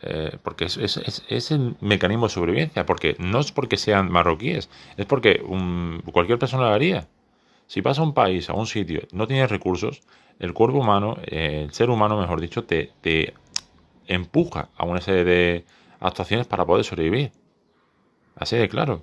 eh, 0.00 0.38
porque 0.44 0.66
es, 0.66 0.76
es, 0.76 1.50
el 1.50 1.74
mecanismo 1.80 2.28
de 2.28 2.32
sobrevivencia, 2.32 2.86
porque 2.86 3.16
no 3.18 3.40
es 3.40 3.50
porque 3.50 3.76
sean 3.76 4.12
marroquíes, 4.12 4.70
es 4.96 5.04
porque 5.04 5.42
cualquier 6.12 6.38
persona 6.38 6.68
lo 6.68 6.74
haría. 6.74 7.08
Si 7.66 7.80
vas 7.80 7.98
a 7.98 8.02
un 8.02 8.14
país, 8.14 8.48
a 8.48 8.52
un 8.52 8.68
sitio, 8.68 9.08
no 9.10 9.26
tienes 9.26 9.50
recursos, 9.50 10.02
el 10.38 10.54
cuerpo 10.54 10.78
humano, 10.78 11.16
eh, 11.26 11.62
el 11.64 11.72
ser 11.72 11.90
humano, 11.90 12.16
mejor 12.16 12.40
dicho, 12.40 12.62
te, 12.62 12.92
te 13.00 13.34
empuja 14.06 14.68
a 14.76 14.84
una 14.84 15.00
serie 15.00 15.24
de 15.24 15.64
actuaciones 15.98 16.46
para 16.46 16.64
poder 16.64 16.84
sobrevivir. 16.84 17.32
Así 18.36 18.56
de 18.56 18.68
claro. 18.68 19.02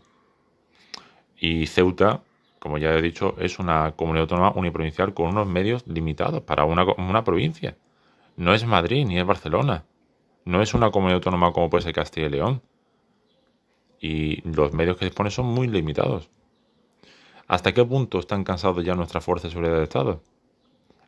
Y 1.38 1.68
Ceuta, 1.68 2.22
como 2.66 2.80
ya 2.80 2.96
he 2.96 3.02
dicho, 3.04 3.36
es 3.38 3.60
una 3.60 3.92
comunidad 3.92 4.24
autónoma 4.24 4.52
uniprovincial 4.56 5.14
con 5.14 5.28
unos 5.28 5.46
medios 5.46 5.86
limitados 5.86 6.42
para 6.42 6.66
una, 6.66 7.24
provincia. 7.24 7.78
No 8.38 8.56
es 8.56 8.66
Madrid 8.66 9.06
ni 9.06 9.20
es 9.20 9.26
Barcelona. 9.28 9.86
No 10.46 10.64
es 10.64 10.74
una 10.74 10.90
comunidad 10.90 11.18
autónoma 11.18 11.54
como 11.54 11.70
puede 11.70 11.84
ser 11.84 11.94
Castilla 11.94 12.26
y 12.26 12.30
León. 12.32 12.64
Y 14.00 14.42
los 14.50 14.74
medios 14.74 14.98
que 14.98 15.06
dispone 15.06 15.30
son 15.30 15.46
muy 15.46 15.68
limitados. 15.68 16.32
¿Hasta 17.46 17.72
qué 17.72 17.86
punto 17.86 18.18
están 18.18 18.44
cansados 18.44 18.84
ya 18.84 18.96
nuestras 18.96 19.24
fuerzas 19.24 19.44
de 19.44 19.50
seguridad 19.52 19.76
del 19.76 19.84
Estado? 19.84 20.24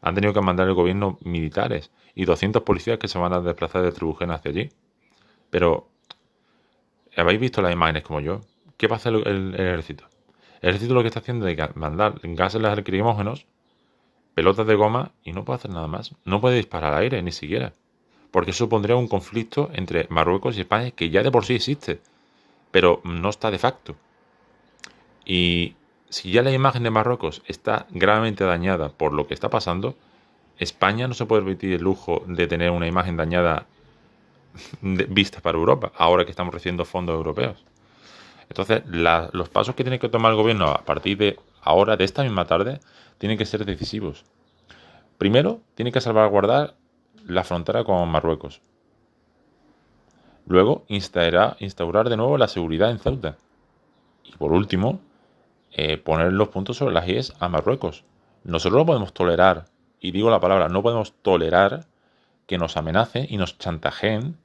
Han 0.01 0.13
tenido 0.13 0.35
que 0.35 0.41
mandar 0.41 0.67
el 0.67 0.75
gobierno 0.75 1.17
militares 1.23 1.89
y 2.13 2.25
200 2.25 2.61
policías 2.61 2.99
que 2.99 3.07
se 3.07 3.17
van 3.17 3.33
a 3.33 3.41
desplazar 3.41 3.81
de 3.81 3.91
Tribujena 3.91 4.35
hacia 4.35 4.51
allí. 4.51 4.69
Pero, 5.49 5.89
¿habéis 7.15 7.39
visto 7.39 7.63
las 7.63 7.73
imágenes 7.73 8.03
como 8.03 8.19
yo? 8.19 8.41
¿Qué 8.77 8.85
va 8.85 8.97
a 8.97 8.97
hacer 8.97 9.15
el 9.15 9.55
ejército? 9.55 10.07
El 10.61 10.69
ejército 10.69 10.93
lo 10.93 11.01
que 11.01 11.07
está 11.07 11.19
haciendo 11.19 11.47
es 11.47 11.75
mandar 11.75 12.19
gases 12.23 12.61
lacrimógenos, 12.61 13.45
pelotas 14.33 14.67
de 14.67 14.75
goma 14.75 15.11
y 15.23 15.31
no 15.33 15.45
puede 15.45 15.57
hacer 15.57 15.71
nada 15.71 15.87
más. 15.87 16.13
No 16.25 16.41
puede 16.41 16.57
disparar 16.57 16.93
al 16.93 17.01
aire, 17.01 17.21
ni 17.21 17.31
siquiera. 17.31 17.73
Porque 18.31 18.51
eso 18.51 18.65
supondría 18.65 18.95
un 18.95 19.07
conflicto 19.07 19.69
entre 19.73 20.07
Marruecos 20.09 20.57
y 20.57 20.61
España 20.61 20.91
que 20.91 21.09
ya 21.09 21.23
de 21.23 21.31
por 21.31 21.45
sí 21.45 21.55
existe, 21.55 22.01
pero 22.71 23.01
no 23.03 23.29
está 23.29 23.51
de 23.51 23.57
facto. 23.57 23.95
Y 25.25 25.75
si 26.09 26.31
ya 26.31 26.41
la 26.41 26.51
imagen 26.51 26.83
de 26.83 26.89
Marruecos 26.89 27.41
está 27.47 27.87
gravemente 27.89 28.43
dañada 28.43 28.89
por 28.89 29.13
lo 29.13 29.27
que 29.27 29.33
está 29.33 29.49
pasando, 29.49 29.95
España 30.57 31.07
no 31.07 31.13
se 31.13 31.25
puede 31.25 31.41
permitir 31.41 31.73
el 31.73 31.81
lujo 31.81 32.23
de 32.27 32.47
tener 32.47 32.71
una 32.71 32.87
imagen 32.87 33.17
dañada 33.17 33.65
vista 34.81 35.41
para 35.41 35.57
Europa, 35.57 35.91
ahora 35.97 36.25
que 36.25 36.31
estamos 36.31 36.53
recibiendo 36.53 36.85
fondos 36.85 37.15
europeos. 37.15 37.63
Entonces, 38.49 38.83
los 38.85 39.49
pasos 39.49 39.75
que 39.75 39.83
tiene 39.83 39.99
que 39.99 40.09
tomar 40.09 40.31
el 40.31 40.37
gobierno 40.37 40.67
a 40.67 40.85
partir 40.85 41.17
de 41.17 41.39
ahora, 41.61 41.97
de 41.97 42.05
esta 42.05 42.23
misma 42.23 42.45
tarde, 42.45 42.79
tienen 43.17 43.37
que 43.37 43.45
ser 43.45 43.65
decisivos. 43.65 44.23
Primero, 45.17 45.61
tiene 45.75 45.91
que 45.91 46.01
salvaguardar 46.01 46.75
la 47.25 47.43
frontera 47.43 47.83
con 47.83 48.07
Marruecos. 48.09 48.61
Luego, 50.45 50.85
instaurar, 50.87 51.57
de 51.57 52.17
nuevo 52.17 52.37
la 52.37 52.47
seguridad 52.47 52.89
en 52.89 52.99
Ceuta. 52.99 53.35
Y 54.23 54.31
por 54.37 54.53
último, 54.53 55.01
eh, 55.71 55.97
poner 55.97 56.31
los 56.31 56.47
puntos 56.49 56.77
sobre 56.77 56.93
las 56.93 57.07
IES 57.07 57.33
a 57.39 57.49
Marruecos. 57.49 58.05
Nosotros 58.43 58.79
no 58.79 58.85
podemos 58.85 59.13
tolerar, 59.13 59.65
y 59.99 60.11
digo 60.11 60.29
la 60.29 60.39
palabra, 60.39 60.69
no 60.69 60.81
podemos 60.81 61.13
tolerar 61.21 61.85
que 62.45 62.57
nos 62.57 62.77
amenacen 62.77 63.27
y 63.29 63.35
nos 63.35 63.57
chantajeen 63.57 64.37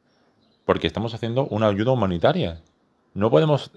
porque 0.64 0.88
estamos 0.88 1.14
haciendo 1.14 1.46
una 1.46 1.68
ayuda 1.68 1.92
humanitaria. 1.92 2.60
No 3.14 3.30
podemos, 3.30 3.70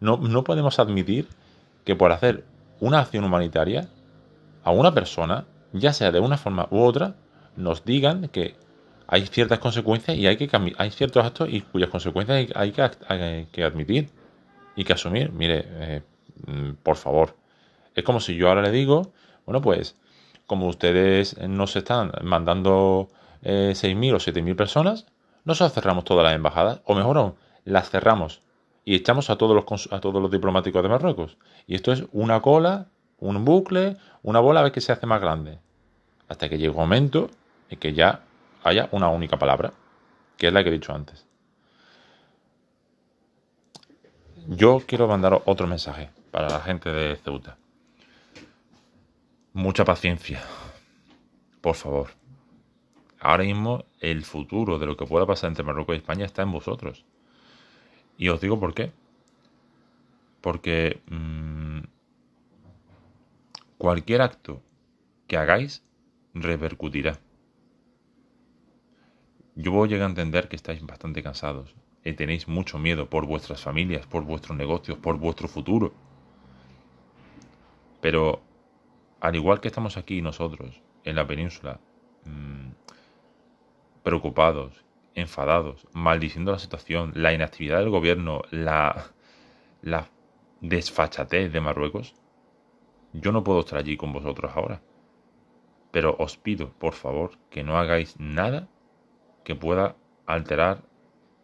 no, 0.00 0.44
podemos 0.44 0.78
admitir 0.78 1.28
que 1.84 1.96
por 1.96 2.12
hacer 2.12 2.44
una 2.80 3.00
acción 3.00 3.24
humanitaria 3.24 3.88
a 4.62 4.70
una 4.70 4.92
persona, 4.92 5.46
ya 5.72 5.92
sea 5.92 6.10
de 6.12 6.20
una 6.20 6.36
forma 6.36 6.68
u 6.70 6.80
otra, 6.80 7.16
nos 7.56 7.84
digan 7.84 8.28
que 8.28 8.56
hay 9.06 9.26
ciertas 9.26 9.58
consecuencias 9.58 10.16
y 10.16 10.26
hay 10.26 10.36
que 10.36 10.50
hay 10.76 10.90
ciertos 10.90 11.24
actos 11.24 11.48
y 11.50 11.62
cuyas 11.62 11.88
consecuencias 11.88 12.50
hay, 12.54 12.72
que, 12.72 13.64
admitir 13.64 14.10
y 14.76 14.84
que 14.84 14.92
asumir. 14.92 15.32
Mire, 15.32 15.64
eh, 15.66 16.02
por 16.82 16.96
favor, 16.96 17.36
es 17.94 18.04
como 18.04 18.20
si 18.20 18.36
yo 18.36 18.48
ahora 18.48 18.62
le 18.62 18.70
digo, 18.70 19.12
bueno, 19.46 19.60
pues 19.60 19.96
como 20.46 20.68
ustedes 20.68 21.36
nos 21.38 21.74
están 21.76 22.12
mandando 22.22 23.08
eh, 23.42 23.72
6.000 23.74 24.14
o 24.14 24.16
7.000 24.18 24.56
personas, 24.56 25.06
nosotros 25.44 25.72
cerramos 25.72 26.04
todas 26.04 26.24
las 26.24 26.34
embajadas, 26.34 26.80
o 26.84 26.94
mejor 26.94 27.18
aún, 27.18 27.34
las 27.64 27.90
cerramos 27.90 28.42
y 28.88 28.94
echamos 28.94 29.28
a 29.28 29.36
todos 29.36 29.54
los, 29.54 30.00
todos 30.00 30.22
los 30.22 30.30
diplomáticos 30.30 30.82
de 30.82 30.88
Marruecos. 30.88 31.36
Y 31.66 31.74
esto 31.74 31.92
es 31.92 32.04
una 32.10 32.40
cola, 32.40 32.86
un 33.18 33.44
bucle, 33.44 33.98
una 34.22 34.40
bola 34.40 34.60
a 34.60 34.62
ver 34.62 34.72
qué 34.72 34.80
se 34.80 34.92
hace 34.92 35.04
más 35.04 35.20
grande. 35.20 35.58
Hasta 36.26 36.48
que 36.48 36.56
llegue 36.56 36.70
un 36.70 36.76
momento 36.76 37.28
en 37.68 37.78
que 37.78 37.92
ya 37.92 38.22
haya 38.64 38.88
una 38.92 39.10
única 39.10 39.38
palabra, 39.38 39.74
que 40.38 40.46
es 40.46 40.54
la 40.54 40.62
que 40.62 40.70
he 40.70 40.72
dicho 40.72 40.94
antes. 40.94 41.26
Yo 44.46 44.80
quiero 44.86 45.06
mandar 45.06 45.42
otro 45.44 45.66
mensaje 45.66 46.08
para 46.30 46.48
la 46.48 46.60
gente 46.60 46.90
de 46.90 47.16
Ceuta. 47.16 47.58
Mucha 49.52 49.84
paciencia, 49.84 50.40
por 51.60 51.74
favor. 51.74 52.08
Ahora 53.20 53.44
mismo 53.44 53.84
el 54.00 54.24
futuro 54.24 54.78
de 54.78 54.86
lo 54.86 54.96
que 54.96 55.04
pueda 55.04 55.26
pasar 55.26 55.48
entre 55.48 55.62
Marruecos 55.62 55.94
y 55.94 55.98
España 55.98 56.24
está 56.24 56.40
en 56.40 56.52
vosotros. 56.52 57.04
Y 58.18 58.28
os 58.28 58.40
digo 58.40 58.58
por 58.58 58.74
qué. 58.74 58.92
Porque 60.40 61.00
mm, 61.08 61.80
cualquier 63.78 64.20
acto 64.22 64.60
que 65.28 65.36
hagáis 65.36 65.84
repercutirá. 66.34 67.18
Yo 69.54 69.86
llegar 69.86 70.06
a 70.06 70.10
entender 70.10 70.48
que 70.48 70.56
estáis 70.56 70.84
bastante 70.84 71.22
cansados 71.22 71.74
y 72.04 72.12
tenéis 72.12 72.48
mucho 72.48 72.78
miedo 72.78 73.08
por 73.08 73.26
vuestras 73.26 73.62
familias, 73.62 74.06
por 74.06 74.24
vuestros 74.24 74.56
negocios, 74.56 74.98
por 74.98 75.18
vuestro 75.18 75.48
futuro. 75.48 75.92
Pero 78.00 78.40
al 79.20 79.34
igual 79.34 79.60
que 79.60 79.68
estamos 79.68 79.96
aquí 79.96 80.22
nosotros 80.22 80.80
en 81.04 81.16
la 81.16 81.26
península, 81.26 81.80
mm, 82.24 82.70
preocupados 84.02 84.84
enfadados, 85.18 85.86
maldiciendo 85.92 86.52
la 86.52 86.58
situación, 86.58 87.12
la 87.14 87.32
inactividad 87.32 87.78
del 87.78 87.90
gobierno, 87.90 88.42
la, 88.50 89.12
la 89.82 90.08
desfachatez 90.60 91.52
de 91.52 91.60
Marruecos, 91.60 92.14
yo 93.12 93.32
no 93.32 93.44
puedo 93.44 93.60
estar 93.60 93.78
allí 93.78 93.96
con 93.96 94.12
vosotros 94.12 94.52
ahora. 94.54 94.82
Pero 95.90 96.16
os 96.18 96.36
pido, 96.36 96.70
por 96.78 96.92
favor, 96.92 97.32
que 97.50 97.62
no 97.62 97.78
hagáis 97.78 98.18
nada 98.18 98.68
que 99.44 99.54
pueda 99.54 99.96
alterar 100.26 100.82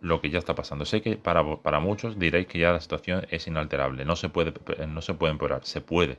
lo 0.01 0.21
que 0.21 0.31
ya 0.31 0.39
está 0.39 0.55
pasando. 0.55 0.85
Sé 0.85 1.01
que 1.01 1.17
para, 1.17 1.57
para 1.63 1.81
muchos 1.81 2.19
diréis 2.19 2.47
que 2.47 2.59
ya 2.59 2.73
la 2.73 2.81
situación 2.81 3.27
es 3.31 3.47
inalterable, 3.47 4.05
no 4.05 4.17
se 4.17 4.29
puede, 4.29 4.53
no 4.87 5.01
se 5.01 5.15
puede 5.15 5.33
empeorar, 5.33 5.65
se 5.65 5.81
puede. 5.81 6.19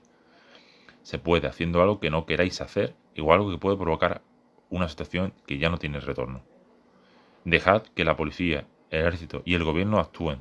Se 1.03 1.19
puede 1.19 1.47
haciendo 1.47 1.81
algo 1.83 2.00
que 2.00 2.09
no 2.09 2.25
queráis 2.25 2.62
hacer, 2.62 2.95
igual 3.13 3.39
algo 3.39 3.51
que 3.51 3.59
puede 3.59 3.77
provocar 3.77 4.24
una 4.69 4.89
situación 4.89 5.33
que 5.45 5.59
ya 5.59 5.69
no 5.69 5.77
tiene 5.77 6.00
retorno. 6.00 6.41
Dejad 7.46 7.84
que 7.84 8.04
la 8.04 8.18
policía, 8.18 8.66
el 8.90 9.02
ejército 9.02 9.44
y 9.46 9.54
el 9.54 9.64
gobierno 9.64 10.00
actúen. 10.00 10.40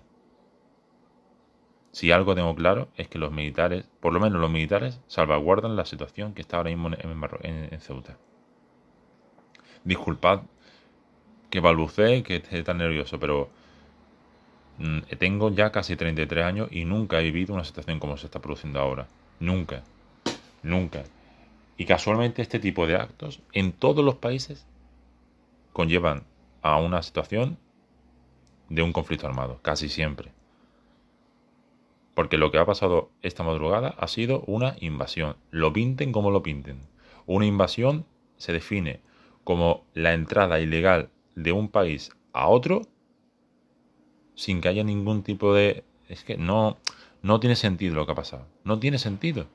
Si 1.93 2.11
algo 2.11 2.35
tengo 2.35 2.55
claro 2.57 2.89
es 2.97 3.09
que 3.09 3.19
los 3.19 3.31
militares, 3.31 3.89
por 4.01 4.13
lo 4.13 4.21
menos 4.21 4.41
los 4.41 4.51
militares, 4.51 5.01
salvaguardan 5.07 5.77
la 5.77 5.85
situación 5.85 6.35
que 6.35 6.41
está 6.41 6.57
ahora 6.57 6.71
mismo 6.71 6.91
en, 7.41 7.81
Ceuta. 7.81 8.17
Disculpad 9.85 10.41
que 11.51 11.61
balbucee, 11.61 12.25
que 12.25 12.37
esté 12.37 12.65
tan 12.65 12.79
nervioso, 12.79 13.21
pero 13.21 13.49
mm, 14.79 15.01
tengo 15.19 15.51
ya 15.51 15.71
casi 15.71 15.95
33 15.95 16.45
años 16.45 16.69
y 16.73 16.85
nunca 16.85 17.21
he 17.21 17.25
vivido 17.25 17.55
una 17.55 17.65
situación 17.65 18.01
como 18.01 18.17
se 18.17 18.27
está 18.27 18.41
produciendo 18.41 18.81
ahora. 18.81 19.07
Nunca. 19.39 19.85
Nunca. 20.65 21.05
Y 21.77 21.85
casualmente 21.85 22.41
este 22.41 22.59
tipo 22.59 22.87
de 22.87 22.97
actos 22.97 23.41
en 23.53 23.73
todos 23.73 24.05
los 24.05 24.17
países 24.17 24.67
conllevan 25.73 26.25
a 26.65 26.79
una 26.79 27.03
situación 27.03 27.59
de 28.71 28.83
un 28.83 28.93
conflicto 28.93 29.27
armado, 29.27 29.61
casi 29.61 29.91
siempre. 29.91 30.33
Porque 32.15 32.39
lo 32.39 32.51
que 32.51 32.59
ha 32.59 32.65
pasado 32.65 33.11
esta 33.23 33.43
madrugada 33.43 33.95
ha 33.99 34.09
sido 34.09 34.41
una 34.47 34.75
invasión. 34.81 35.37
Lo 35.51 35.75
pinten 35.75 36.11
como 36.11 36.31
lo 36.31 36.43
pinten. 36.43 36.81
Una 37.27 37.45
invasión 37.45 38.07
se 38.39 38.53
define 38.53 39.03
como 39.45 39.85
la 39.93 40.15
entrada 40.15 40.59
ilegal 40.59 41.11
de 41.35 41.53
un 41.53 41.69
país 41.69 42.11
a 42.33 42.49
otro 42.49 42.83
sin 44.35 44.63
que 44.63 44.69
haya 44.69 44.85
ningún 44.85 45.23
tipo 45.23 45.53
de... 45.53 45.85
Es 46.09 46.25
que 46.25 46.39
no, 46.39 46.79
no 47.21 47.41
tiene 47.41 47.57
sentido 47.57 47.95
lo 47.95 48.07
que 48.07 48.13
ha 48.13 48.17
pasado. 48.17 48.47
No 48.65 48.79
tiene 48.79 48.99
sentido. 48.99 49.47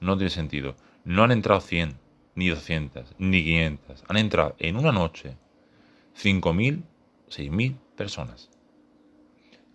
No 0.00 0.18
tiene 0.18 0.30
sentido. 0.30 0.76
No 1.04 1.22
han 1.22 1.32
entrado 1.32 1.62
100, 1.62 1.96
ni 2.34 2.48
200, 2.48 3.14
ni 3.18 3.42
500. 3.42 4.04
Han 4.06 4.16
entrado 4.18 4.54
en 4.58 4.76
una 4.76 4.92
noche 4.92 5.38
5.000, 6.16 6.82
6.000 7.28 7.76
personas. 7.96 8.50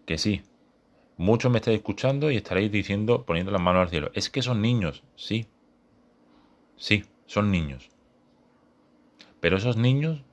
Que 0.06 0.18
sí, 0.18 0.44
Muchos 1.22 1.52
me 1.52 1.60
estáis 1.60 1.78
escuchando 1.78 2.32
y 2.32 2.38
estaréis 2.38 2.72
diciendo, 2.72 3.26
poniendo 3.28 3.52
las 3.52 3.62
manos 3.62 3.84
al 3.84 3.90
cielo, 3.90 4.10
es 4.16 4.32
que 4.32 4.42
son 4.42 4.60
niños, 4.60 5.04
sí, 5.16 5.46
sí, 6.78 7.06
son 7.28 7.52
niños. 7.52 7.92
Pero 9.40 9.58
esos 9.58 9.78
niños 9.78 10.24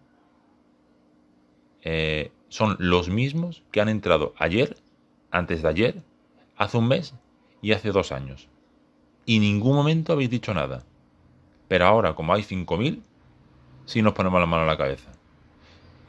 eh, 1.82 2.32
son 2.48 2.76
los 2.78 3.10
mismos 3.10 3.62
que 3.70 3.82
han 3.82 3.90
entrado 3.90 4.32
ayer, 4.38 4.78
antes 5.30 5.60
de 5.60 5.68
ayer, 5.68 6.02
hace 6.56 6.78
un 6.78 6.88
mes 6.88 7.14
y 7.60 7.72
hace 7.72 7.92
dos 7.92 8.10
años. 8.10 8.48
Y 9.26 9.36
en 9.36 9.42
ningún 9.42 9.76
momento 9.76 10.14
habéis 10.14 10.30
dicho 10.30 10.54
nada. 10.54 10.86
Pero 11.68 11.84
ahora, 11.84 12.14
como 12.14 12.32
hay 12.32 12.40
5.000, 12.40 13.02
sí 13.84 14.00
nos 14.00 14.14
ponemos 14.14 14.40
la 14.40 14.46
mano 14.46 14.62
a 14.62 14.66
la 14.66 14.78
cabeza. 14.78 15.12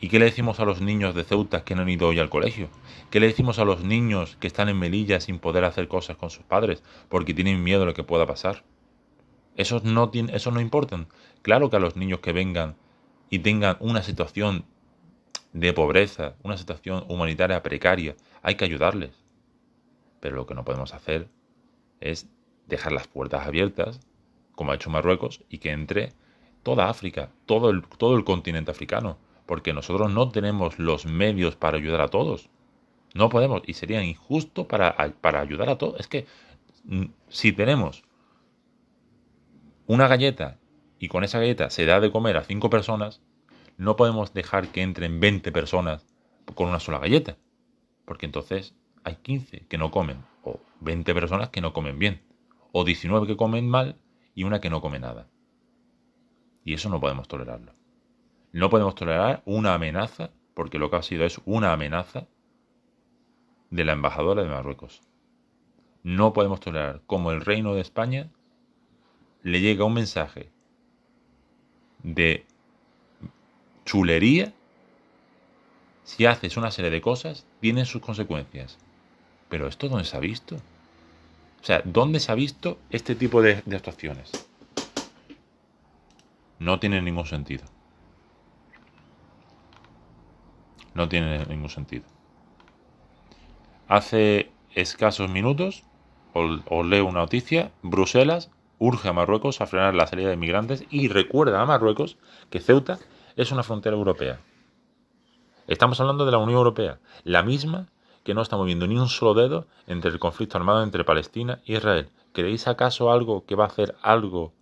¿Y 0.01 0.07
qué 0.07 0.17
le 0.17 0.25
decimos 0.25 0.61
a 0.61 0.65
los 0.65 0.79
niños 0.79 1.13
de 1.13 1.25
Ceuta 1.25 1.65
que 1.65 1.75
no 1.75 1.81
han 1.81 1.89
ido 1.89 2.07
hoy 2.07 2.19
al 2.19 2.29
colegio? 2.29 2.69
¿Qué 3.09 3.19
le 3.19 3.27
decimos 3.27 3.59
a 3.59 3.65
los 3.65 3.83
niños 3.83 4.37
que 4.39 4.47
están 4.47 4.69
en 4.69 4.79
Melilla 4.79 5.19
sin 5.19 5.39
poder 5.39 5.65
hacer 5.65 5.89
cosas 5.89 6.15
con 6.15 6.29
sus 6.29 6.43
padres 6.43 6.83
porque 7.09 7.33
tienen 7.33 7.63
miedo 7.63 7.81
de 7.81 7.87
lo 7.87 7.93
que 7.93 8.03
pueda 8.03 8.25
pasar? 8.25 8.63
Esos 9.57 9.83
no, 9.83 10.09
tienen, 10.09 10.33
eso 10.33 10.51
no 10.51 10.61
importan. 10.61 11.07
Claro 11.41 11.69
que 11.69 11.75
a 11.75 11.79
los 11.79 11.97
niños 11.97 12.21
que 12.21 12.31
vengan 12.31 12.77
y 13.29 13.39
tengan 13.39 13.75
una 13.81 14.01
situación 14.01 14.63
de 15.51 15.73
pobreza, 15.73 16.35
una 16.43 16.55
situación 16.55 17.03
humanitaria 17.09 17.61
precaria, 17.61 18.15
hay 18.41 18.55
que 18.55 18.63
ayudarles. 18.63 19.11
Pero 20.21 20.37
lo 20.37 20.45
que 20.45 20.55
no 20.55 20.63
podemos 20.63 20.93
hacer 20.93 21.27
es 21.99 22.29
dejar 22.67 22.93
las 22.93 23.07
puertas 23.07 23.45
abiertas, 23.45 23.99
como 24.55 24.71
ha 24.71 24.75
hecho 24.75 24.89
Marruecos, 24.89 25.41
y 25.49 25.57
que 25.57 25.71
entre 25.71 26.13
toda 26.63 26.89
África, 26.89 27.31
todo 27.45 27.69
el, 27.69 27.83
todo 27.83 28.15
el 28.15 28.23
continente 28.23 28.71
africano 28.71 29.17
porque 29.49 29.73
nosotros 29.73 30.13
no 30.13 30.29
tenemos 30.29 30.77
los 30.77 31.07
medios 31.07 31.55
para 31.55 31.79
ayudar 31.79 32.01
a 32.01 32.09
todos. 32.09 32.51
No 33.15 33.29
podemos, 33.29 33.63
y 33.65 33.73
sería 33.73 34.03
injusto 34.03 34.67
para, 34.67 34.95
para 35.21 35.41
ayudar 35.41 35.69
a 35.69 35.77
todos. 35.79 35.99
Es 35.99 36.07
que 36.07 36.27
mm, 36.83 37.05
si 37.29 37.51
tenemos 37.51 38.03
una 39.87 40.07
galleta 40.07 40.59
y 40.99 41.07
con 41.07 41.23
esa 41.23 41.39
galleta 41.39 41.71
se 41.71 41.87
da 41.87 41.99
de 41.99 42.11
comer 42.11 42.37
a 42.37 42.43
cinco 42.43 42.69
personas, 42.69 43.23
no 43.75 43.95
podemos 43.95 44.35
dejar 44.35 44.67
que 44.67 44.83
entren 44.83 45.19
20 45.19 45.51
personas 45.51 46.05
con 46.53 46.67
una 46.67 46.79
sola 46.79 46.99
galleta. 46.99 47.35
Porque 48.05 48.27
entonces 48.27 48.75
hay 49.03 49.15
15 49.15 49.65
que 49.67 49.79
no 49.79 49.89
comen, 49.89 50.23
o 50.43 50.59
20 50.81 51.11
personas 51.15 51.49
que 51.49 51.61
no 51.61 51.73
comen 51.73 51.97
bien, 51.97 52.21
o 52.71 52.83
19 52.83 53.25
que 53.25 53.35
comen 53.35 53.67
mal 53.67 53.97
y 54.35 54.43
una 54.43 54.61
que 54.61 54.69
no 54.69 54.79
come 54.79 54.99
nada. 54.99 55.27
Y 56.63 56.75
eso 56.75 56.87
no 56.89 56.99
podemos 56.99 57.27
tolerarlo. 57.27 57.73
No 58.51 58.69
podemos 58.69 58.95
tolerar 58.95 59.43
una 59.45 59.73
amenaza, 59.73 60.31
porque 60.53 60.79
lo 60.79 60.89
que 60.89 60.95
ha 60.97 61.03
sido 61.03 61.25
es 61.25 61.39
una 61.45 61.71
amenaza 61.71 62.27
de 63.69 63.85
la 63.85 63.93
embajadora 63.93 64.43
de 64.43 64.49
Marruecos. 64.49 65.01
No 66.03 66.33
podemos 66.33 66.59
tolerar 66.59 67.01
como 67.05 67.31
el 67.31 67.41
reino 67.41 67.75
de 67.75 67.81
España 67.81 68.29
le 69.43 69.61
llega 69.61 69.85
un 69.85 69.93
mensaje 69.93 70.49
de 72.03 72.45
chulería. 73.85 74.53
Si 76.03 76.25
haces 76.25 76.57
una 76.57 76.71
serie 76.71 76.89
de 76.89 77.01
cosas, 77.01 77.45
tienen 77.59 77.85
sus 77.85 78.01
consecuencias. 78.01 78.77
Pero 79.49 79.67
esto 79.67 79.89
dónde 79.89 80.05
se 80.05 80.17
ha 80.17 80.19
visto? 80.19 80.55
O 80.55 81.65
sea, 81.65 81.81
¿dónde 81.83 82.19
se 82.19 82.31
ha 82.31 82.35
visto 82.35 82.79
este 82.89 83.15
tipo 83.15 83.41
de, 83.41 83.61
de 83.65 83.75
actuaciones? 83.75 84.31
No 86.57 86.79
tiene 86.79 87.01
ningún 87.01 87.25
sentido. 87.25 87.63
No 90.93 91.07
tiene 91.07 91.45
ningún 91.45 91.69
sentido. 91.69 92.05
Hace 93.87 94.51
escasos 94.75 95.29
minutos 95.29 95.83
os, 96.33 96.85
leo 96.85 97.05
una 97.05 97.21
noticia. 97.21 97.71
Bruselas 97.81 98.51
urge 98.77 99.09
a 99.09 99.13
Marruecos 99.13 99.61
a 99.61 99.67
frenar 99.67 99.95
la 99.95 100.07
salida 100.07 100.27
de 100.27 100.35
inmigrantes 100.35 100.85
y 100.89 101.07
recuerda 101.07 101.61
a 101.61 101.65
Marruecos 101.65 102.17
que 102.49 102.59
Ceuta 102.59 102.99
es 103.35 103.51
una 103.51 103.63
frontera 103.63 103.95
europea. 103.95 104.39
Estamos 105.67 105.99
hablando 105.99 106.25
de 106.25 106.31
la 106.31 106.37
Unión 106.37 106.57
Europea, 106.57 106.99
la 107.23 107.43
misma 107.43 107.87
que 108.23 108.33
no 108.33 108.41
está 108.41 108.57
moviendo 108.57 108.87
ni 108.87 108.97
un 108.97 109.09
solo 109.09 109.33
dedo 109.33 109.67
entre 109.87 110.11
el 110.11 110.19
conflicto 110.19 110.57
armado 110.57 110.83
entre 110.83 111.03
Palestina 111.03 111.61
e 111.65 111.73
Israel. 111.73 112.09
¿Creéis 112.33 112.67
acaso 112.67 113.11
algo 113.11 113.45
que 113.45 113.55
va 113.55 113.65
a 113.65 113.67
hacer 113.67 113.95
algo 114.01 114.53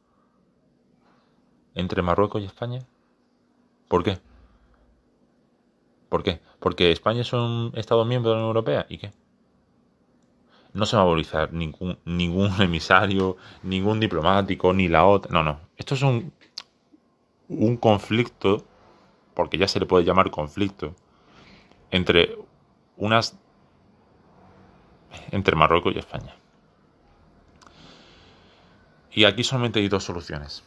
entre 1.76 2.02
Marruecos 2.02 2.42
y 2.42 2.46
España? 2.46 2.80
¿Por 3.88 4.04
qué? 4.04 4.20
¿Por 6.10 6.24
qué? 6.24 6.40
Porque 6.60 6.92
España 6.92 7.22
es 7.22 7.34
un 7.34 7.72
Estado 7.76 8.06
miembro 8.06 8.32
de 8.32 8.36
la 8.36 8.42
Unión 8.42 8.56
Europea. 8.56 8.86
¿Y 8.90 8.98
qué? 8.98 9.12
No 10.74 10.86
se 10.86 10.96
va 10.96 11.04
a 11.04 11.06
movilizar 11.06 11.52
ningún, 11.54 11.98
ningún 12.06 12.52
emisario, 12.62 13.38
ningún 13.64 14.00
diplomático, 14.00 14.74
ni 14.74 14.88
la 14.88 15.06
otra. 15.06 15.32
No, 15.32 15.44
no. 15.44 15.60
Esto 15.76 15.96
es 15.96 16.02
un, 16.02 16.32
un 17.50 17.78
conflicto, 17.78 18.66
porque 19.34 19.58
ya 19.58 19.68
se 19.68 19.80
le 19.80 19.86
puede 19.86 20.06
llamar 20.06 20.32
conflicto, 20.32 20.96
entre 21.92 22.38
unas. 22.96 23.38
entre 25.32 25.56
Marruecos 25.56 25.96
y 25.96 26.00
España. 26.00 26.36
Y 29.12 29.26
aquí 29.26 29.44
solamente 29.44 29.80
hay 29.80 29.90
dos 29.90 30.04
soluciones. 30.04 30.64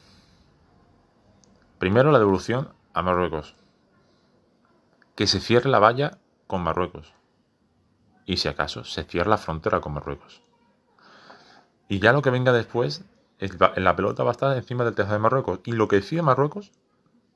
Primero, 1.79 2.11
la 2.11 2.19
devolución 2.19 2.69
a 2.93 3.03
Marruecos 3.03 3.55
que 5.21 5.27
se 5.27 5.39
cierre 5.39 5.69
la 5.69 5.81
valla 5.81 6.17
con 6.47 6.63
Marruecos. 6.63 7.13
Y 8.25 8.39
si 8.39 8.49
acaso, 8.49 8.85
se 8.85 9.05
cierra 9.05 9.29
la 9.29 9.37
frontera 9.37 9.83
con 9.83 9.93
Marruecos. 9.93 10.43
Y 11.89 11.99
ya 11.99 12.15
lo 12.15 12.23
que 12.23 12.31
venga 12.31 12.55
después, 12.55 13.05
la 13.77 13.97
pelota 13.97 14.25
va 14.25 14.31
a 14.31 14.33
estar 14.33 14.57
encima 14.57 14.83
del 14.83 14.95
tejado 14.95 15.13
de 15.13 15.19
Marruecos. 15.19 15.61
Y 15.67 15.73
lo 15.73 15.89
que 15.89 15.97
decide 15.97 16.23
Marruecos 16.23 16.73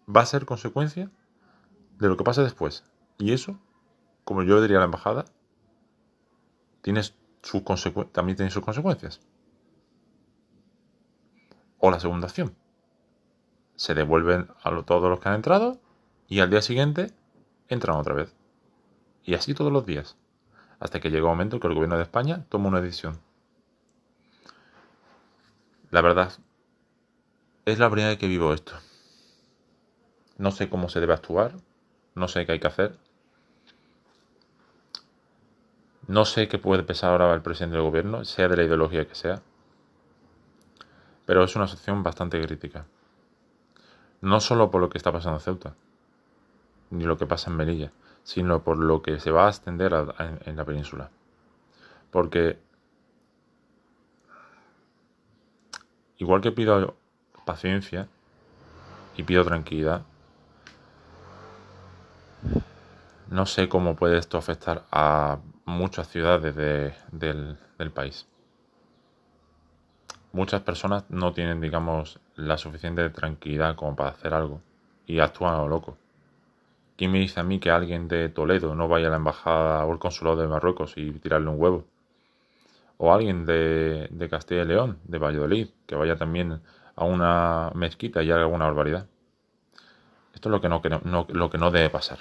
va 0.08 0.22
a 0.22 0.24
ser 0.24 0.46
consecuencia 0.46 1.10
de 1.98 2.08
lo 2.08 2.16
que 2.16 2.24
pase 2.24 2.40
después. 2.40 2.84
Y 3.18 3.34
eso, 3.34 3.58
como 4.24 4.44
yo 4.44 4.62
diría 4.62 4.78
a 4.78 4.80
la 4.80 4.86
embajada, 4.86 5.26
tiene 6.80 7.02
también 8.12 8.36
tiene 8.36 8.50
sus 8.50 8.64
consecuencias. 8.64 9.20
O 11.80 11.90
la 11.90 12.00
segunda 12.00 12.28
acción. 12.28 12.56
Se 13.76 13.92
devuelven 13.92 14.48
a 14.62 14.70
todos 14.84 15.10
los 15.10 15.20
que 15.20 15.28
han 15.28 15.34
entrado 15.34 15.82
y 16.28 16.40
al 16.40 16.48
día 16.48 16.62
siguiente 16.62 17.12
entran 17.68 17.96
otra 17.96 18.14
vez. 18.14 18.34
Y 19.24 19.34
así 19.34 19.54
todos 19.54 19.72
los 19.72 19.86
días. 19.86 20.16
hasta 20.80 21.00
que 21.00 21.10
llegó 21.10 21.28
un 21.28 21.34
momento 21.34 21.60
que 21.60 21.66
el 21.66 21.74
gobierno 21.74 21.96
de 21.96 22.02
España 22.02 22.44
tomó 22.50 22.68
una 22.68 22.80
decisión. 22.80 23.18
La 25.90 26.02
verdad, 26.02 26.32
es 27.64 27.78
la 27.78 27.88
primera 27.88 28.10
vez 28.10 28.18
que 28.18 28.26
vivo 28.28 28.52
esto. 28.52 28.74
No 30.36 30.50
sé 30.50 30.68
cómo 30.68 30.88
se 30.88 31.00
debe 31.00 31.14
actuar, 31.14 31.54
no 32.14 32.28
sé 32.28 32.44
qué 32.44 32.52
hay 32.52 32.60
que 32.60 32.66
hacer. 32.66 32.98
No 36.06 36.26
sé 36.26 36.48
qué 36.48 36.58
puede 36.58 36.82
pensar 36.82 37.12
ahora 37.12 37.32
el 37.32 37.40
presidente 37.40 37.76
del 37.76 37.84
gobierno, 37.86 38.24
sea 38.24 38.48
de 38.48 38.56
la 38.56 38.64
ideología 38.64 39.06
que 39.06 39.14
sea. 39.14 39.40
Pero 41.24 41.44
es 41.44 41.56
una 41.56 41.66
situación 41.66 42.02
bastante 42.02 42.40
crítica. 42.42 42.84
No 44.20 44.40
solo 44.40 44.70
por 44.70 44.82
lo 44.82 44.90
que 44.90 44.98
está 44.98 45.12
pasando 45.12 45.38
en 45.38 45.44
Ceuta, 45.44 45.74
ni 46.94 47.04
lo 47.04 47.16
que 47.18 47.26
pasa 47.26 47.50
en 47.50 47.56
Melilla, 47.56 47.92
sino 48.22 48.62
por 48.62 48.78
lo 48.78 49.02
que 49.02 49.20
se 49.20 49.30
va 49.30 49.46
a 49.46 49.50
extender 49.50 49.92
en 50.46 50.56
la 50.56 50.64
península. 50.64 51.10
Porque 52.10 52.58
igual 56.18 56.40
que 56.40 56.52
pido 56.52 56.96
paciencia 57.44 58.08
y 59.16 59.22
pido 59.24 59.44
tranquilidad, 59.44 60.02
no 63.28 63.46
sé 63.46 63.68
cómo 63.68 63.96
puede 63.96 64.18
esto 64.18 64.38
afectar 64.38 64.84
a 64.90 65.38
muchas 65.64 66.08
ciudades 66.08 66.54
del, 66.54 67.56
país. 67.92 68.26
Muchas 70.32 70.62
personas 70.62 71.04
no 71.08 71.32
tienen, 71.32 71.60
digamos, 71.60 72.20
la 72.34 72.58
suficiente 72.58 73.08
tranquilidad 73.10 73.76
como 73.76 73.94
para 73.94 74.10
hacer 74.10 74.34
algo 74.34 74.60
y 75.06 75.20
actúan 75.20 75.54
a 75.54 75.58
lo 75.58 75.68
loco. 75.68 75.96
¿Quién 76.96 77.10
me 77.10 77.18
dice 77.18 77.40
a 77.40 77.42
mí 77.42 77.58
que 77.58 77.70
alguien 77.70 78.06
de 78.06 78.28
Toledo 78.28 78.74
no 78.74 78.86
vaya 78.86 79.08
a 79.08 79.10
la 79.10 79.16
embajada 79.16 79.84
o 79.84 79.92
el 79.92 79.98
consulado 79.98 80.36
de 80.36 80.46
Marruecos 80.46 80.94
y 80.96 81.10
tirarle 81.12 81.48
un 81.48 81.60
huevo? 81.60 81.86
O 82.98 83.12
alguien 83.12 83.44
de, 83.44 84.28
Castilla 84.30 84.62
y 84.62 84.66
León, 84.66 84.98
de 85.04 85.18
Valladolid, 85.18 85.68
que 85.86 85.96
vaya 85.96 86.16
también 86.16 86.60
a 86.94 87.04
una 87.04 87.72
mezquita 87.74 88.22
y 88.22 88.30
haga 88.30 88.42
alguna 88.42 88.66
barbaridad. 88.66 89.08
Esto 90.34 90.48
es 90.48 90.50
lo 90.50 90.60
que 90.60 90.68
no, 90.68 90.80
no, 91.04 91.26
lo 91.28 91.50
que 91.50 91.58
no 91.58 91.70
debe 91.72 91.90
pasar. 91.90 92.20